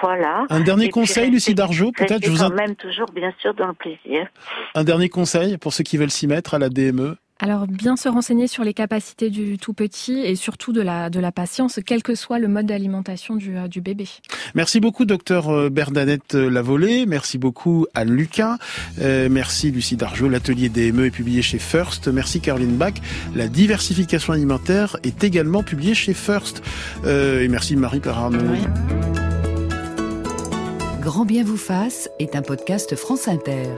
[0.00, 0.44] Voilà.
[0.50, 2.50] Un dernier conseil, Lucie Dargeau, peut-être je vous en...
[2.50, 4.26] même toujours bien sûr dans le plaisir.
[4.74, 8.08] Un dernier conseil pour ceux qui veulent s'y mettre à la DME alors bien se
[8.08, 12.02] renseigner sur les capacités du tout petit et surtout de la, de la patience, quel
[12.02, 14.06] que soit le mode d'alimentation du, du bébé.
[14.54, 18.56] Merci beaucoup docteur euh, Berdanette Lavolée, merci beaucoup Anne Lucas,
[19.00, 22.94] euh, merci Lucie Dargeau, l'atelier DME est publié chez First, merci Caroline Bach,
[23.34, 26.62] la diversification alimentaire est également publiée chez First,
[27.04, 28.38] euh, et merci Marie Perarnaud.
[31.00, 33.68] Grand bien vous fasse est un podcast France Inter.